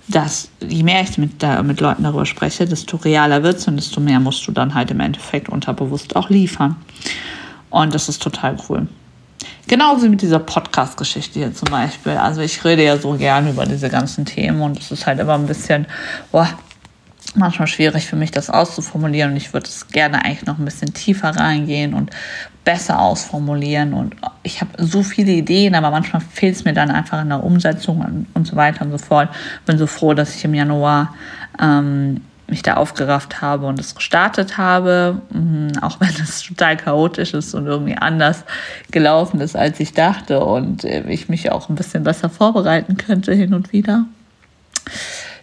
dass 0.09 0.49
je 0.61 0.83
mehr 0.83 1.03
ich 1.03 1.19
mit, 1.19 1.43
da, 1.43 1.63
mit 1.63 1.81
Leuten 1.81 2.03
darüber 2.03 2.27
spreche, 2.27 2.67
desto 2.67 2.97
realer 2.97 3.43
wird 3.43 3.59
es 3.59 3.69
und 3.69 3.77
desto 3.77 4.01
mehr 4.01 4.19
musst 4.19 4.47
du 4.47 4.53
dann 4.53 4.75
halt 4.75 4.91
im 4.91 5.01
Endeffekt 5.01 5.49
unterbewusst 5.49 6.17
auch 6.17 6.31
liefern. 6.31 6.77
Und 7.71 7.95
das 7.95 8.09
ist 8.09 8.23
total 8.23 8.57
cool. 8.69 8.89
Genauso 9.73 10.07
mit 10.07 10.21
dieser 10.21 10.39
Podcast-Geschichte 10.39 11.39
hier 11.39 11.55
zum 11.55 11.71
Beispiel. 11.71 12.13
Also 12.13 12.43
ich 12.43 12.63
rede 12.63 12.85
ja 12.85 12.99
so 12.99 13.13
gern 13.13 13.49
über 13.49 13.65
diese 13.65 13.89
ganzen 13.89 14.27
Themen 14.27 14.61
und 14.61 14.79
es 14.79 14.91
ist 14.91 15.07
halt 15.07 15.19
immer 15.19 15.33
ein 15.33 15.47
bisschen, 15.47 15.87
boah, 16.31 16.47
manchmal 17.35 17.67
schwierig 17.67 18.05
für 18.05 18.17
mich, 18.17 18.31
das 18.31 18.51
auszuformulieren 18.51 19.31
und 19.31 19.39
ich 19.39 19.55
würde 19.55 19.67
es 19.67 19.89
gerne 19.89 20.27
eigentlich 20.27 20.45
noch 20.45 20.59
ein 20.59 20.67
bisschen 20.67 20.93
tiefer 20.93 21.31
reingehen 21.31 21.95
und 21.95 22.11
besser 22.65 23.01
ausformulieren 23.01 23.95
und 23.95 24.15
ich 24.43 24.61
habe 24.61 24.73
so 24.77 25.03
viele 25.03 25.33
Ideen, 25.33 25.75
aber 25.75 25.91
manchmal 25.91 26.21
fehlt 26.21 26.55
es 26.55 26.67
mir 26.67 26.75
dann 26.75 26.91
einfach 26.91 27.23
in 27.23 27.31
der 27.31 27.43
Umsetzung 27.43 28.01
und, 28.01 28.27
und 28.35 28.47
so 28.47 28.57
weiter 28.57 28.85
und 28.85 28.91
so 28.91 28.99
fort. 28.99 29.31
Bin 29.65 29.79
so 29.79 29.87
froh, 29.87 30.13
dass 30.13 30.37
ich 30.37 30.45
im 30.45 30.53
Januar 30.53 31.15
ähm, 31.59 32.21
mich 32.53 32.63
da 32.63 32.75
aufgerafft 32.75 33.41
habe 33.41 33.67
und 33.67 33.81
es 33.81 33.95
gestartet 33.95 34.59
habe, 34.59 35.21
mhm, 35.31 35.73
auch 35.81 35.99
wenn 36.01 36.15
es 36.23 36.43
total 36.43 36.77
chaotisch 36.77 37.35
ist 37.35 37.55
und 37.55 37.67
irgendwie 37.67 37.97
anders 37.97 38.45
gelaufen 38.91 39.41
ist, 39.41 39.57
als 39.57 39.81
ich 39.81 39.93
dachte 39.95 40.45
und 40.45 40.85
äh, 40.85 41.03
ich 41.09 41.29
mich 41.29 41.51
auch 41.51 41.69
ein 41.69 41.75
bisschen 41.75 42.05
besser 42.05 42.31
vorbereiten 42.31 42.97
könnte 42.97 43.35
hin 43.35 43.55
und 43.55 43.73
wieder 43.73 44.05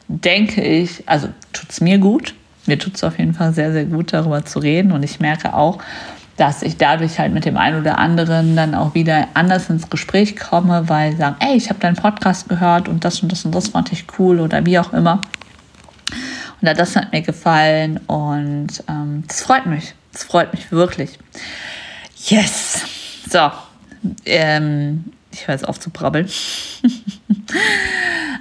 denke 0.09 0.61
ich, 0.61 1.03
also 1.07 1.29
tut 1.53 1.69
es 1.69 1.79
mir 1.79 1.99
gut. 1.99 2.33
Mir 2.65 2.77
tut 2.77 2.95
es 2.95 3.03
auf 3.03 3.17
jeden 3.17 3.33
Fall 3.33 3.53
sehr, 3.53 3.71
sehr 3.71 3.85
gut, 3.85 4.11
darüber 4.11 4.43
zu 4.43 4.59
reden. 4.59 4.91
Und 4.91 5.03
ich 5.03 5.19
merke 5.19 5.53
auch, 5.53 5.79
dass 6.35 6.61
ich 6.61 6.77
dadurch 6.77 7.19
halt 7.19 7.33
mit 7.33 7.45
dem 7.45 7.57
einen 7.57 7.79
oder 7.79 7.97
anderen 7.97 8.55
dann 8.55 8.73
auch 8.75 8.95
wieder 8.95 9.27
anders 9.33 9.69
ins 9.69 9.89
Gespräch 9.89 10.35
komme, 10.37 10.87
weil 10.87 11.15
sagen, 11.15 11.35
ey, 11.39 11.55
ich 11.55 11.69
habe 11.69 11.79
deinen 11.79 11.95
Podcast 11.95 12.49
gehört 12.49 12.87
und 12.87 13.05
das 13.05 13.21
und 13.21 13.31
das 13.31 13.45
und 13.45 13.53
das 13.53 13.69
fand 13.69 13.91
ich 13.91 14.05
cool 14.17 14.39
oder 14.39 14.65
wie 14.65 14.79
auch 14.79 14.93
immer. 14.93 15.23
Und 16.61 16.77
das 16.77 16.95
hat 16.95 17.11
mir 17.11 17.21
gefallen 17.21 17.97
und 18.07 18.83
ähm, 18.87 19.23
das 19.27 19.41
freut 19.41 19.65
mich. 19.65 19.93
Das 20.11 20.23
freut 20.23 20.53
mich 20.53 20.71
wirklich. 20.71 21.17
Yes. 22.27 22.83
So, 23.29 23.51
ähm, 24.25 25.05
ich 25.31 25.47
höre 25.47 25.55
jetzt 25.55 25.67
auf 25.67 25.79
zu 25.79 25.89
brabbeln. 25.89 26.29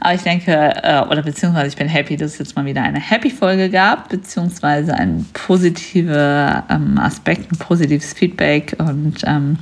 Aber 0.01 0.15
ich 0.15 0.23
denke, 0.23 0.53
äh, 0.53 1.03
oder 1.03 1.23
beziehungsweise 1.23 1.69
ich 1.69 1.77
bin 1.77 1.89
happy, 1.89 2.17
dass 2.17 2.33
es 2.33 2.39
jetzt 2.39 2.57
mal 2.57 2.65
wieder 2.65 2.83
eine 2.83 3.01
Happy-Folge 3.01 3.69
gab, 3.69 4.09
beziehungsweise 4.09 4.95
ein 4.95 5.27
positiver 5.33 6.65
ähm, 6.71 6.99
Aspekt, 6.99 7.53
ein 7.53 7.59
positives 7.59 8.13
Feedback 8.13 8.77
und 8.79 9.23
ähm, 9.25 9.59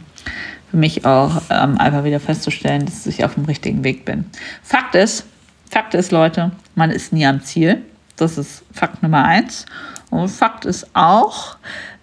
für 0.71 0.77
mich 0.77 1.05
auch 1.05 1.43
ähm, 1.51 1.79
einfach 1.79 2.05
wieder 2.05 2.21
festzustellen, 2.21 2.85
dass 2.85 3.07
ich 3.07 3.25
auf 3.25 3.35
dem 3.35 3.45
richtigen 3.45 3.85
Weg 3.85 4.05
bin. 4.05 4.27
Fakt 4.63 4.95
ist, 4.95 5.27
Fakt 5.71 5.95
ist, 5.95 6.13
Leute, 6.13 6.53
man 6.75 6.91
ist 6.91 7.13
nie 7.13 7.27
am 7.27 7.43
Ziel. 7.43 7.83
Das 8.17 8.39
ist 8.39 8.65
Fakt 8.73 9.03
Nummer 9.03 9.25
eins. 9.25 9.67
Und 10.11 10.29
Fakt 10.29 10.65
ist 10.65 10.89
auch, 10.95 11.57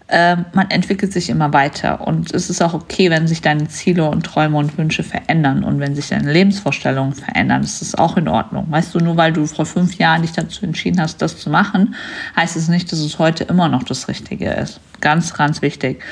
ähm, 0.09 0.45
man 0.53 0.69
entwickelt 0.69 1.13
sich 1.13 1.29
immer 1.29 1.53
weiter 1.53 2.05
und 2.05 2.33
es 2.33 2.49
ist 2.49 2.61
auch 2.61 2.73
okay, 2.73 3.09
wenn 3.09 3.27
sich 3.27 3.41
deine 3.41 3.67
Ziele 3.69 4.03
und 4.09 4.23
Träume 4.23 4.57
und 4.57 4.77
Wünsche 4.77 5.01
verändern 5.01 5.63
und 5.63 5.79
wenn 5.79 5.95
sich 5.95 6.09
deine 6.09 6.31
Lebensvorstellungen 6.31 7.13
verändern, 7.13 7.61
das 7.61 7.81
ist 7.81 7.97
auch 7.97 8.17
in 8.17 8.27
Ordnung. 8.27 8.67
Weißt 8.69 8.93
du, 8.93 8.99
nur 8.99 9.15
weil 9.15 9.31
du 9.31 9.45
vor 9.47 9.65
fünf 9.65 9.97
Jahren 9.97 10.21
dich 10.21 10.33
dazu 10.33 10.65
entschieden 10.65 11.01
hast, 11.01 11.21
das 11.21 11.39
zu 11.39 11.49
machen, 11.49 11.95
heißt 12.35 12.57
es 12.57 12.67
nicht, 12.67 12.91
dass 12.91 12.99
es 12.99 13.17
heute 13.17 13.45
immer 13.45 13.69
noch 13.69 13.83
das 13.83 14.07
Richtige 14.07 14.49
ist. 14.51 14.81
Ganz, 14.99 15.33
ganz 15.33 15.61
wichtig. 15.61 16.03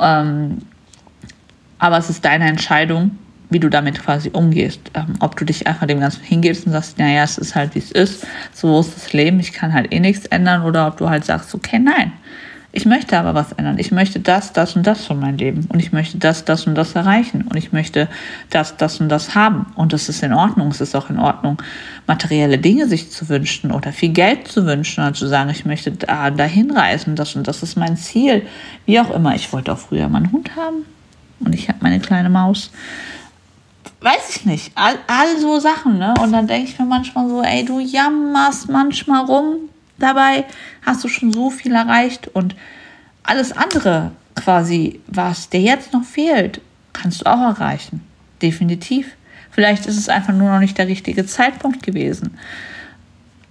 Ähm, 0.00 0.58
aber 1.78 1.98
es 1.98 2.08
ist 2.08 2.24
deine 2.24 2.48
Entscheidung, 2.48 3.18
wie 3.50 3.60
du 3.60 3.68
damit 3.68 4.02
quasi 4.02 4.30
umgehst. 4.32 4.80
Ähm, 4.94 5.14
ob 5.20 5.36
du 5.36 5.44
dich 5.44 5.66
einfach 5.66 5.86
dem 5.86 6.00
Ganzen 6.00 6.22
hingehst 6.22 6.66
und 6.66 6.72
sagst, 6.72 6.98
naja, 6.98 7.22
es 7.22 7.38
ist 7.38 7.54
halt 7.54 7.74
wie 7.74 7.80
es 7.80 7.90
ist, 7.90 8.26
so 8.52 8.80
ist 8.80 8.96
das 8.96 9.12
Leben, 9.12 9.40
ich 9.40 9.52
kann 9.52 9.72
halt 9.72 9.92
eh 9.92 10.00
nichts 10.00 10.26
ändern, 10.26 10.62
oder 10.62 10.86
ob 10.86 10.96
du 10.96 11.08
halt 11.08 11.24
sagst, 11.24 11.54
okay, 11.54 11.78
nein, 11.78 12.12
ich 12.76 12.86
möchte 12.86 13.16
aber 13.16 13.34
was 13.34 13.52
ändern. 13.52 13.78
Ich 13.78 13.92
möchte 13.92 14.18
das, 14.18 14.52
das 14.52 14.74
und 14.74 14.84
das 14.84 15.06
von 15.06 15.20
meinem 15.20 15.36
Leben. 15.36 15.64
Und 15.68 15.78
ich 15.78 15.92
möchte 15.92 16.18
das, 16.18 16.44
das 16.44 16.66
und 16.66 16.74
das 16.74 16.96
erreichen. 16.96 17.42
Und 17.42 17.54
ich 17.54 17.70
möchte 17.70 18.08
das, 18.50 18.76
das 18.76 19.00
und 19.00 19.08
das 19.10 19.36
haben. 19.36 19.66
Und 19.76 19.92
das 19.92 20.08
ist 20.08 20.24
in 20.24 20.32
Ordnung. 20.32 20.72
Es 20.72 20.80
ist 20.80 20.96
auch 20.96 21.08
in 21.08 21.20
Ordnung, 21.20 21.62
materielle 22.08 22.58
Dinge 22.58 22.88
sich 22.88 23.12
zu 23.12 23.28
wünschen 23.28 23.70
oder 23.70 23.92
viel 23.92 24.08
Geld 24.08 24.48
zu 24.48 24.66
wünschen 24.66 25.04
oder 25.04 25.14
zu 25.14 25.28
sagen, 25.28 25.50
ich 25.50 25.64
möchte 25.64 25.92
da, 25.92 26.32
dahin 26.32 26.72
reisen. 26.72 27.14
Das 27.14 27.36
und 27.36 27.46
das 27.46 27.62
ist 27.62 27.76
mein 27.76 27.96
Ziel. 27.96 28.42
Wie 28.86 28.98
auch 28.98 29.12
immer. 29.12 29.36
Ich 29.36 29.52
wollte 29.52 29.72
auch 29.72 29.78
früher 29.78 30.08
mal 30.08 30.18
einen 30.18 30.32
Hund 30.32 30.56
haben. 30.56 30.84
Und 31.38 31.54
ich 31.54 31.68
habe 31.68 31.78
meine 31.80 32.00
kleine 32.00 32.28
Maus. 32.28 32.72
Weiß 34.04 34.36
ich 34.36 34.44
nicht, 34.44 34.72
all, 34.74 34.98
all 35.06 35.40
so 35.40 35.58
Sachen, 35.58 35.98
ne? 35.98 36.12
Und 36.20 36.32
dann 36.32 36.46
denke 36.46 36.68
ich 36.68 36.78
mir 36.78 36.84
manchmal 36.84 37.26
so, 37.26 37.42
ey, 37.42 37.64
du 37.64 37.80
jammerst 37.80 38.68
manchmal 38.68 39.24
rum, 39.24 39.70
dabei 39.98 40.44
hast 40.84 41.02
du 41.02 41.08
schon 41.08 41.32
so 41.32 41.48
viel 41.48 41.74
erreicht 41.74 42.28
und 42.28 42.54
alles 43.22 43.52
andere 43.52 44.12
quasi, 44.34 45.00
was 45.06 45.48
dir 45.48 45.60
jetzt 45.60 45.94
noch 45.94 46.04
fehlt, 46.04 46.60
kannst 46.92 47.22
du 47.22 47.26
auch 47.26 47.40
erreichen. 47.40 48.06
Definitiv. 48.42 49.16
Vielleicht 49.50 49.86
ist 49.86 49.96
es 49.96 50.10
einfach 50.10 50.34
nur 50.34 50.50
noch 50.50 50.60
nicht 50.60 50.76
der 50.76 50.88
richtige 50.88 51.24
Zeitpunkt 51.24 51.82
gewesen. 51.82 52.36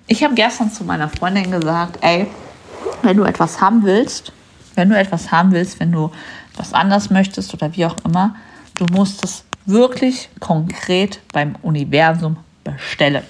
Ich 0.05 0.23
habe 0.23 0.35
gestern 0.35 0.71
zu 0.71 0.83
meiner 0.83 1.09
Freundin 1.09 1.49
gesagt, 1.49 1.97
ey, 2.01 2.27
wenn 3.01 3.17
du 3.17 3.23
etwas 3.23 3.59
haben 3.59 3.83
willst, 3.83 4.31
wenn 4.75 4.89
du 4.89 4.97
etwas 4.97 5.31
haben 5.31 5.51
willst, 5.51 5.79
wenn 5.79 5.91
du 5.91 6.11
was 6.55 6.73
anders 6.73 7.09
möchtest 7.09 7.53
oder 7.55 7.75
wie 7.75 7.85
auch 7.85 7.95
immer, 8.05 8.35
du 8.75 8.85
musst 8.91 9.23
es 9.23 9.45
wirklich 9.65 10.29
konkret 10.39 11.19
beim 11.31 11.55
Universum 11.61 12.37
bestellen. 12.63 13.23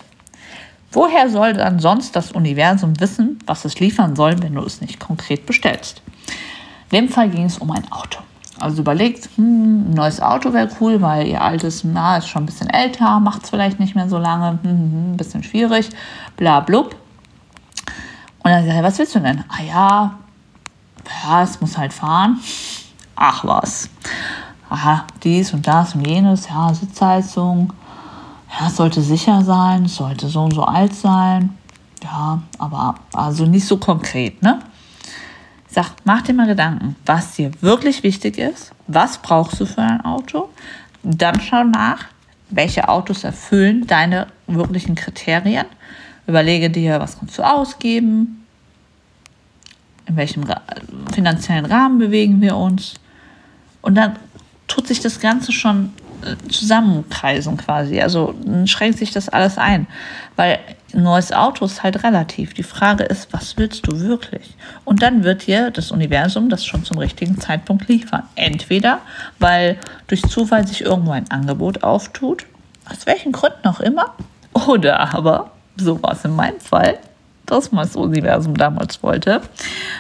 Woher 0.92 1.30
soll 1.30 1.54
dann 1.54 1.80
sonst 1.80 2.16
das 2.16 2.32
Universum 2.32 3.00
wissen, 3.00 3.40
was 3.48 3.66
es 3.66 3.80
liefern 3.80 4.16
soll, 4.16 4.42
wenn 4.42 4.54
du 4.54 4.62
es 4.62 4.80
nicht 4.80 5.00
konkret 5.00 5.46
bestellst? 5.46 6.02
In 6.92 7.06
dem 7.06 7.10
Fall 7.10 7.30
ging 7.30 7.46
es 7.46 7.58
um 7.58 7.72
ein 7.72 7.92
Auto. 7.92 8.20
Also 8.60 8.82
überlegt, 8.82 9.28
hm, 9.36 9.90
ein 9.90 9.94
neues 9.94 10.22
Auto 10.22 10.54
wäre 10.54 10.70
cool, 10.80 11.02
weil 11.02 11.28
ihr 11.28 11.42
altes 11.42 11.84
na, 11.84 12.18
ist 12.18 12.28
schon 12.28 12.44
ein 12.44 12.46
bisschen 12.46 12.70
älter, 12.70 13.20
macht 13.20 13.44
es 13.44 13.50
vielleicht 13.50 13.80
nicht 13.80 13.96
mehr 13.96 14.08
so 14.08 14.20
lange, 14.20 14.52
hm, 14.52 14.60
hm, 14.64 14.70
hm, 14.70 15.12
ein 15.14 15.18
bisschen 15.18 15.44
schwierig, 15.44 15.90
bla 16.38 16.60
blub. 16.60 16.96
Und 18.44 18.52
dann 18.52 18.64
sagt 18.64 18.78
er, 18.78 18.84
was 18.84 19.00
willst 19.00 19.16
du 19.16 19.20
denn? 19.20 19.44
Ah 19.50 19.64
ja, 19.64 20.20
ja, 21.24 21.44
es 21.44 21.60
muss 21.60 21.78
halt 21.78 21.94
fahren. 21.94 22.40
Ach 23.16 23.44
was. 23.44 23.90
Aha, 24.74 25.06
dies 25.24 25.54
und 25.54 25.68
das 25.68 25.94
und 25.94 26.08
jenes, 26.08 26.50
ja, 26.50 26.74
Sitzheizung. 26.74 27.72
Ja, 28.50 28.66
es 28.66 28.76
sollte 28.76 29.04
sicher 29.04 29.44
sein, 29.44 29.86
es 29.86 29.98
sollte 29.98 30.28
so 30.28 30.46
und 30.46 30.56
so 30.56 30.64
alt 30.64 30.96
sein. 30.96 31.56
Ja, 32.02 32.42
aber 32.58 32.96
also 33.14 33.46
nicht 33.46 33.68
so 33.68 33.78
konkret, 33.78 34.42
ne? 34.42 34.62
Sag, 35.68 35.92
mach 36.06 36.24
dir 36.24 36.34
mal 36.34 36.48
Gedanken, 36.48 36.96
was 37.06 37.36
dir 37.36 37.52
wirklich 37.62 38.02
wichtig 38.02 38.40
ist. 38.40 38.72
Was 38.88 39.20
brauchst 39.20 39.60
du 39.60 39.68
für 39.68 39.84
ein 39.84 40.04
Auto? 40.04 40.50
Dann 41.04 41.40
schau 41.40 41.64
nach, 41.66 42.06
welche 42.50 42.90
Autos 42.90 43.24
erfüllen 43.24 43.86
deine 43.86 44.26
wirklichen 44.48 44.96
Kriterien. 44.96 45.68
Überlege 46.26 46.72
dir, 46.72 47.00
was 47.00 47.20
kannst 47.20 47.38
du 47.38 47.44
ausgeben, 47.44 48.44
in 50.08 50.16
welchem 50.16 50.46
finanziellen 51.14 51.66
Rahmen 51.66 52.00
bewegen 52.00 52.42
wir 52.42 52.58
uns. 52.58 52.96
Und 53.84 53.94
dann 53.96 54.16
tut 54.74 54.88
sich 54.88 55.02
das 55.02 55.20
Ganze 55.20 55.52
schon 55.52 55.94
äh, 56.24 56.36
zusammenkreisen 56.50 57.58
quasi. 57.58 58.02
Also 58.02 58.34
schränkt 58.66 58.98
sich 58.98 59.12
das 59.12 59.30
alles 59.30 59.58
ein. 59.58 59.88
Weil 60.36 60.60
neues 60.94 61.32
Auto 61.32 61.66
ist 61.66 61.84
halt 61.84 62.04
relativ. 62.04 62.54
Die 62.56 62.64
Frage 62.64 63.04
ist, 63.04 63.32
was 63.34 63.58
willst 63.58 63.86
du 63.88 64.00
wirklich? 64.00 64.56
Und 64.84 65.04
dann 65.04 65.24
wird 65.24 65.46
dir 65.46 65.70
das 65.70 65.92
Universum 65.92 66.50
das 66.50 66.66
schon 66.66 66.84
zum 66.84 66.98
richtigen 66.98 67.40
Zeitpunkt 67.40 67.88
liefern. 67.88 68.24
Entweder, 68.36 69.00
weil 69.40 69.78
durch 70.08 70.24
Zufall 70.24 70.68
sich 70.68 70.82
irgendwo 70.82 71.12
ein 71.12 71.30
Angebot 71.30 71.84
auftut, 71.84 72.46
aus 72.90 73.06
welchen 73.06 73.32
Gründen 73.32 73.68
auch 73.68 73.80
immer, 73.80 74.14
oder 74.68 75.14
aber, 75.14 75.52
so 75.78 76.02
war 76.02 76.14
es 76.14 76.26
in 76.26 76.36
meinem 76.36 76.60
Fall, 76.60 76.98
das 77.46 77.70
das 77.70 77.96
Universum 77.96 78.56
damals 78.56 79.04
wollte. 79.04 79.42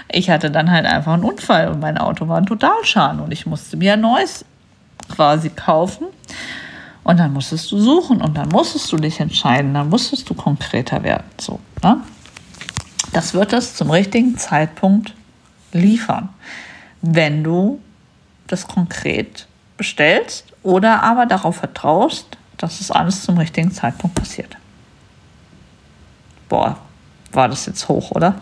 Ich 0.10 0.30
hatte 0.30 0.50
dann 0.50 0.72
halt 0.72 0.86
einfach 0.86 1.14
einen 1.14 1.24
Unfall 1.24 1.68
und 1.68 1.80
mein 1.80 1.98
Auto 1.98 2.28
war 2.28 2.38
ein 2.38 2.46
Totalschaden 2.46 3.20
und 3.20 3.32
ich 3.32 3.46
musste 3.46 3.78
mir 3.78 3.94
ein 3.94 4.02
neues 4.02 4.46
quasi 5.14 5.50
kaufen. 5.50 6.08
Und 7.04 7.18
dann 7.20 7.34
musstest 7.34 7.72
du 7.72 7.80
suchen 7.80 8.22
und 8.22 8.38
dann 8.38 8.50
musstest 8.50 8.92
du 8.92 8.98
dich 8.98 9.20
entscheiden, 9.20 9.74
dann 9.74 9.90
musstest 9.90 10.30
du 10.30 10.34
konkreter 10.34 11.04
werden. 11.04 11.26
So, 11.40 11.60
ne? 11.84 12.02
Das 13.12 13.34
wird 13.34 13.52
es 13.54 13.76
zum 13.76 13.92
richtigen 13.92 14.38
Zeitpunkt 14.38 15.14
liefern, 15.74 16.30
wenn 17.02 17.44
du 17.44 17.82
das 18.48 18.68
konkret 18.68 19.48
bestellst 19.78 20.46
oder 20.64 21.04
aber 21.04 21.26
darauf 21.26 21.58
vertraust, 21.58 22.38
dass 22.58 22.80
es 22.80 22.90
alles 22.90 23.24
zum 23.24 23.38
richtigen 23.38 23.72
Zeitpunkt 23.72 24.16
passiert. 24.16 24.56
Boah, 26.48 26.78
war 27.32 27.50
das 27.50 27.66
jetzt 27.66 27.88
hoch, 27.90 28.12
oder? 28.12 28.36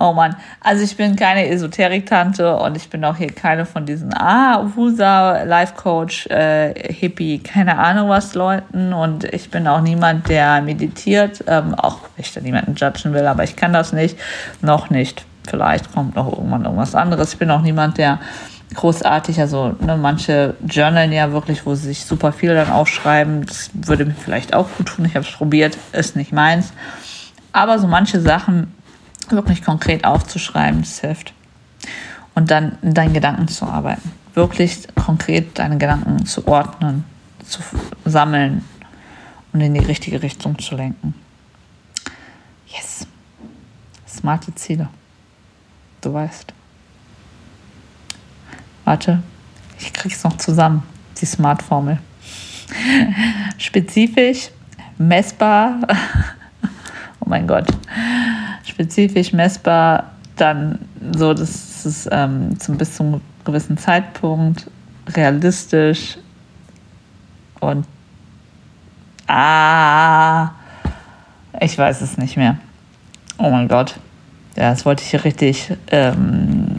Oh 0.00 0.12
Mann, 0.12 0.34
also 0.60 0.82
ich 0.82 0.96
bin 0.96 1.14
keine 1.14 1.48
Esoterik-Tante 1.48 2.56
und 2.56 2.76
ich 2.76 2.88
bin 2.88 3.04
auch 3.04 3.16
hier 3.16 3.32
keine 3.32 3.66
von 3.66 3.86
diesen, 3.86 4.12
ah, 4.14 4.64
Husa, 4.74 5.42
Life 5.44 5.74
Coach, 5.76 6.26
äh, 6.28 6.92
Hippie, 6.92 7.38
keine 7.38 7.78
Ahnung 7.78 8.08
was 8.08 8.34
Leuten 8.34 8.92
und 8.92 9.24
ich 9.24 9.50
bin 9.50 9.68
auch 9.68 9.82
niemand, 9.82 10.28
der 10.28 10.62
meditiert, 10.62 11.44
ähm, 11.46 11.74
auch 11.74 11.98
wenn 12.16 12.24
ich 12.24 12.32
da 12.32 12.40
niemanden 12.40 12.74
judgen 12.74 13.12
will, 13.12 13.26
aber 13.26 13.44
ich 13.44 13.54
kann 13.56 13.72
das 13.72 13.92
nicht, 13.92 14.18
noch 14.62 14.90
nicht. 14.90 15.24
Vielleicht 15.46 15.92
kommt 15.92 16.16
noch 16.16 16.30
irgendwann 16.32 16.64
irgendwas 16.64 16.94
anderes. 16.94 17.32
Ich 17.32 17.38
bin 17.38 17.50
auch 17.50 17.62
niemand, 17.62 17.98
der 17.98 18.20
großartig. 18.74 19.40
Also 19.40 19.74
ne, 19.80 19.96
manche 19.96 20.54
journalen 20.68 21.12
ja 21.12 21.32
wirklich, 21.32 21.66
wo 21.66 21.74
sie 21.74 21.88
sich 21.88 22.04
super 22.04 22.32
viel 22.32 22.54
dann 22.54 22.70
aufschreiben. 22.70 23.46
Das 23.46 23.70
würde 23.74 24.04
mir 24.04 24.14
vielleicht 24.14 24.54
auch 24.54 24.68
gut 24.76 24.88
tun. 24.88 25.04
Ich 25.06 25.14
habe 25.14 25.26
es 25.26 25.32
probiert, 25.32 25.76
ist 25.92 26.16
nicht 26.16 26.32
meins. 26.32 26.72
Aber 27.52 27.78
so 27.78 27.88
manche 27.88 28.20
Sachen 28.20 28.72
wirklich 29.32 29.62
konkret 29.62 30.04
aufzuschreiben, 30.04 30.80
das 30.80 31.00
hilft. 31.00 31.32
Und 32.34 32.50
dann 32.50 32.78
in 32.82 32.94
deinen 32.94 33.12
Gedanken 33.12 33.48
zu 33.48 33.66
arbeiten. 33.66 34.12
Wirklich 34.34 34.86
konkret 34.94 35.58
deine 35.58 35.78
Gedanken 35.78 36.24
zu 36.26 36.46
ordnen, 36.46 37.04
zu 37.44 37.60
sammeln 38.04 38.64
und 39.52 39.60
in 39.60 39.74
die 39.74 39.80
richtige 39.80 40.22
Richtung 40.22 40.58
zu 40.58 40.76
lenken. 40.76 41.14
Yes. 42.68 43.06
Smarte 44.06 44.54
Ziele. 44.54 44.88
Du 46.00 46.12
weißt. 46.12 46.52
Warte, 48.84 49.22
ich 49.78 49.92
krieg's 49.92 50.24
noch 50.24 50.36
zusammen, 50.36 50.82
die 51.20 51.26
Smart-Formel. 51.26 51.98
Spezifisch, 53.58 54.50
messbar, 54.98 55.80
oh 57.20 57.28
mein 57.28 57.46
Gott, 57.46 57.66
spezifisch, 58.80 59.34
messbar, 59.34 60.12
dann 60.36 60.78
so, 61.12 61.34
dass 61.34 61.84
es 61.84 62.08
ähm, 62.10 62.58
zum 62.58 62.78
bis 62.78 62.94
zum 62.94 63.20
gewissen 63.44 63.76
Zeitpunkt 63.76 64.70
realistisch 65.14 66.16
und 67.60 67.84
ah, 69.26 70.50
ich 71.60 71.76
weiß 71.76 72.00
es 72.00 72.16
nicht 72.16 72.38
mehr. 72.38 72.56
Oh 73.36 73.50
mein 73.50 73.68
Gott. 73.68 73.96
Ja, 74.56 74.70
das 74.70 74.86
wollte 74.86 75.02
ich 75.02 75.10
hier 75.10 75.24
richtig 75.24 75.72
ähm, 75.90 76.78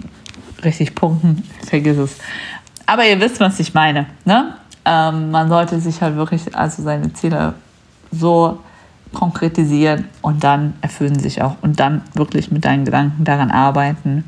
richtig 0.64 0.96
punkten, 0.96 1.44
vergiss 1.68 1.98
es. 1.98 2.18
Aber 2.88 3.06
ihr 3.06 3.20
wisst, 3.20 3.40
was 3.40 3.60
ich 3.60 3.76
meine. 3.76 4.08
Ne? 4.26 4.56
Ähm, 4.86 5.30
man 5.30 5.50
sollte 5.50 5.80
sich 5.80 6.02
halt 6.02 6.16
wirklich 6.16 6.56
also 6.56 6.82
seine 6.82 7.14
Ziele 7.14 7.54
so 8.12 8.60
konkretisieren 9.14 10.08
und 10.22 10.44
dann 10.44 10.74
erfüllen 10.82 11.20
sich 11.20 11.42
auch. 11.42 11.56
Und 11.62 11.80
dann 11.80 12.04
wirklich 12.14 12.52
mit 12.52 12.66
deinen 12.66 12.86
Gedanken 12.86 13.24
daran 13.24 13.52
arbeiten. 13.52 14.24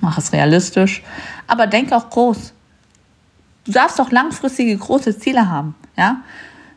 Mach 0.00 0.18
es 0.18 0.32
realistisch. 0.32 1.02
Aber 1.46 1.66
denk 1.66 1.92
auch 1.92 2.08
groß. 2.10 2.52
Du 3.64 3.72
darfst 3.72 3.98
doch 3.98 4.10
langfristige 4.10 4.76
große 4.76 5.18
Ziele 5.18 5.50
haben. 5.50 5.74
Ja? 5.96 6.22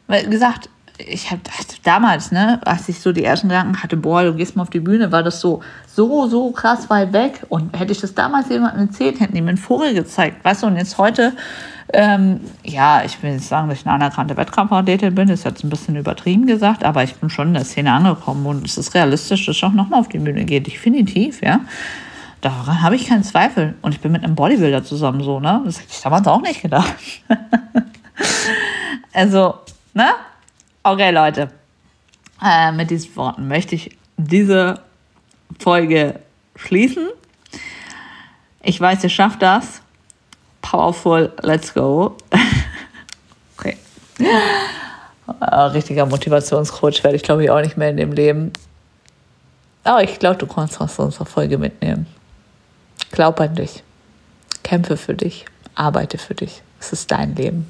Weil 0.07 0.27
gesagt, 0.27 0.69
ich 1.07 1.31
habe 1.31 1.41
damals, 1.83 2.31
ne, 2.31 2.59
als 2.65 2.87
ich 2.89 2.99
so 2.99 3.11
die 3.11 3.23
ersten 3.23 3.49
Gedanken 3.49 3.81
hatte, 3.81 3.97
boah, 3.97 4.23
du 4.23 4.33
gehst 4.33 4.55
mal 4.55 4.63
auf 4.63 4.69
die 4.69 4.79
Bühne, 4.79 5.11
war 5.11 5.23
das 5.23 5.39
so, 5.39 5.61
so, 5.87 6.27
so 6.27 6.51
krass 6.51 6.89
weit 6.89 7.13
weg. 7.13 7.45
Und 7.49 7.77
hätte 7.77 7.91
ich 7.91 8.01
das 8.01 8.13
damals 8.13 8.49
jemandem 8.49 8.87
erzählt, 8.87 9.19
hätten 9.19 9.33
die 9.33 9.41
mir 9.41 9.49
einen 9.49 9.57
Vogel 9.57 9.93
gezeigt, 9.93 10.43
weißt 10.43 10.63
du, 10.63 10.67
und 10.67 10.77
jetzt 10.77 10.97
heute, 10.97 11.33
ähm, 11.93 12.41
ja, 12.63 13.03
ich 13.03 13.21
will 13.21 13.33
nicht 13.33 13.47
sagen, 13.47 13.69
dass 13.69 13.79
ich 13.79 13.85
eine 13.85 13.95
anerkannte 13.95 14.37
Wettkampfathletin 14.37 15.13
bin, 15.13 15.29
ist 15.29 15.43
jetzt 15.43 15.63
ein 15.63 15.69
bisschen 15.69 15.95
übertrieben 15.95 16.45
gesagt, 16.45 16.83
aber 16.83 17.03
ich 17.03 17.15
bin 17.15 17.29
schon 17.29 17.49
in 17.49 17.53
der 17.53 17.65
Szene 17.65 17.91
angekommen 17.91 18.45
und 18.45 18.65
es 18.65 18.77
ist 18.77 18.93
realistisch, 18.93 19.45
dass 19.45 19.55
ich 19.55 19.63
auch 19.63 19.73
nochmal 19.73 19.99
auf 19.99 20.09
die 20.09 20.19
Bühne 20.19 20.45
gehe, 20.45 20.61
definitiv, 20.61 21.41
ja. 21.41 21.61
Daran 22.41 22.81
habe 22.81 22.95
ich 22.95 23.07
keinen 23.07 23.23
Zweifel. 23.23 23.75
Und 23.83 23.93
ich 23.93 24.01
bin 24.01 24.11
mit 24.11 24.23
einem 24.23 24.33
Bodybuilder 24.33 24.83
zusammen 24.83 25.21
so, 25.21 25.39
ne? 25.39 25.61
Das 25.63 25.79
hätte 25.79 25.91
ich 25.91 26.01
damals 26.01 26.25
auch 26.27 26.41
nicht 26.41 26.61
gedacht. 26.63 26.95
also, 29.13 29.59
ne? 29.93 30.07
Okay, 30.83 31.11
Leute. 31.11 31.49
Äh, 32.43 32.71
mit 32.71 32.89
diesen 32.89 33.15
Worten 33.15 33.47
möchte 33.47 33.75
ich 33.75 33.95
diese 34.17 34.79
Folge 35.59 36.19
schließen. 36.55 37.07
Ich 38.63 38.81
weiß, 38.81 39.03
ihr 39.03 39.09
schafft 39.09 39.43
das. 39.43 39.81
Powerful, 40.61 41.33
let's 41.41 41.73
go. 41.73 42.15
okay. 43.57 43.77
Äh, 45.39 45.55
richtiger 45.55 46.07
Motivationscoach 46.07 47.03
werde 47.03 47.15
ich, 47.15 47.23
glaube 47.23 47.43
ich, 47.43 47.51
auch 47.51 47.61
nicht 47.61 47.77
mehr 47.77 47.89
in 47.89 47.97
dem 47.97 48.11
Leben. 48.11 48.51
Aber 49.83 50.03
ich 50.03 50.17
glaube, 50.17 50.37
du 50.37 50.47
kannst 50.47 50.79
was 50.79 50.99
aus 50.99 51.05
unserer 51.05 51.25
Folge 51.25 51.59
mitnehmen. 51.59 52.07
Glaub 53.11 53.39
an 53.39 53.53
dich. 53.53 53.83
Kämpfe 54.63 54.97
für 54.97 55.13
dich. 55.13 55.45
Arbeite 55.75 56.17
für 56.17 56.33
dich. 56.33 56.63
Es 56.79 56.91
ist 56.91 57.11
dein 57.11 57.35
Leben. 57.35 57.67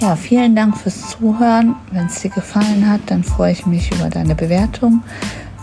Ja, 0.00 0.14
vielen 0.14 0.54
Dank 0.54 0.76
fürs 0.76 1.10
Zuhören. 1.10 1.74
Wenn 1.90 2.06
es 2.06 2.20
dir 2.20 2.30
gefallen 2.30 2.88
hat, 2.88 3.00
dann 3.06 3.24
freue 3.24 3.52
ich 3.52 3.66
mich 3.66 3.90
über 3.92 4.08
deine 4.08 4.36
Bewertung, 4.36 5.02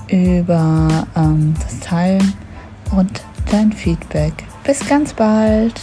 über 0.09 1.07
ähm, 1.15 1.53
das 1.63 1.79
Teilen 1.79 2.33
und 2.91 3.21
dein 3.49 3.71
Feedback. 3.71 4.33
Bis 4.65 4.85
ganz 4.85 5.13
bald. 5.13 5.79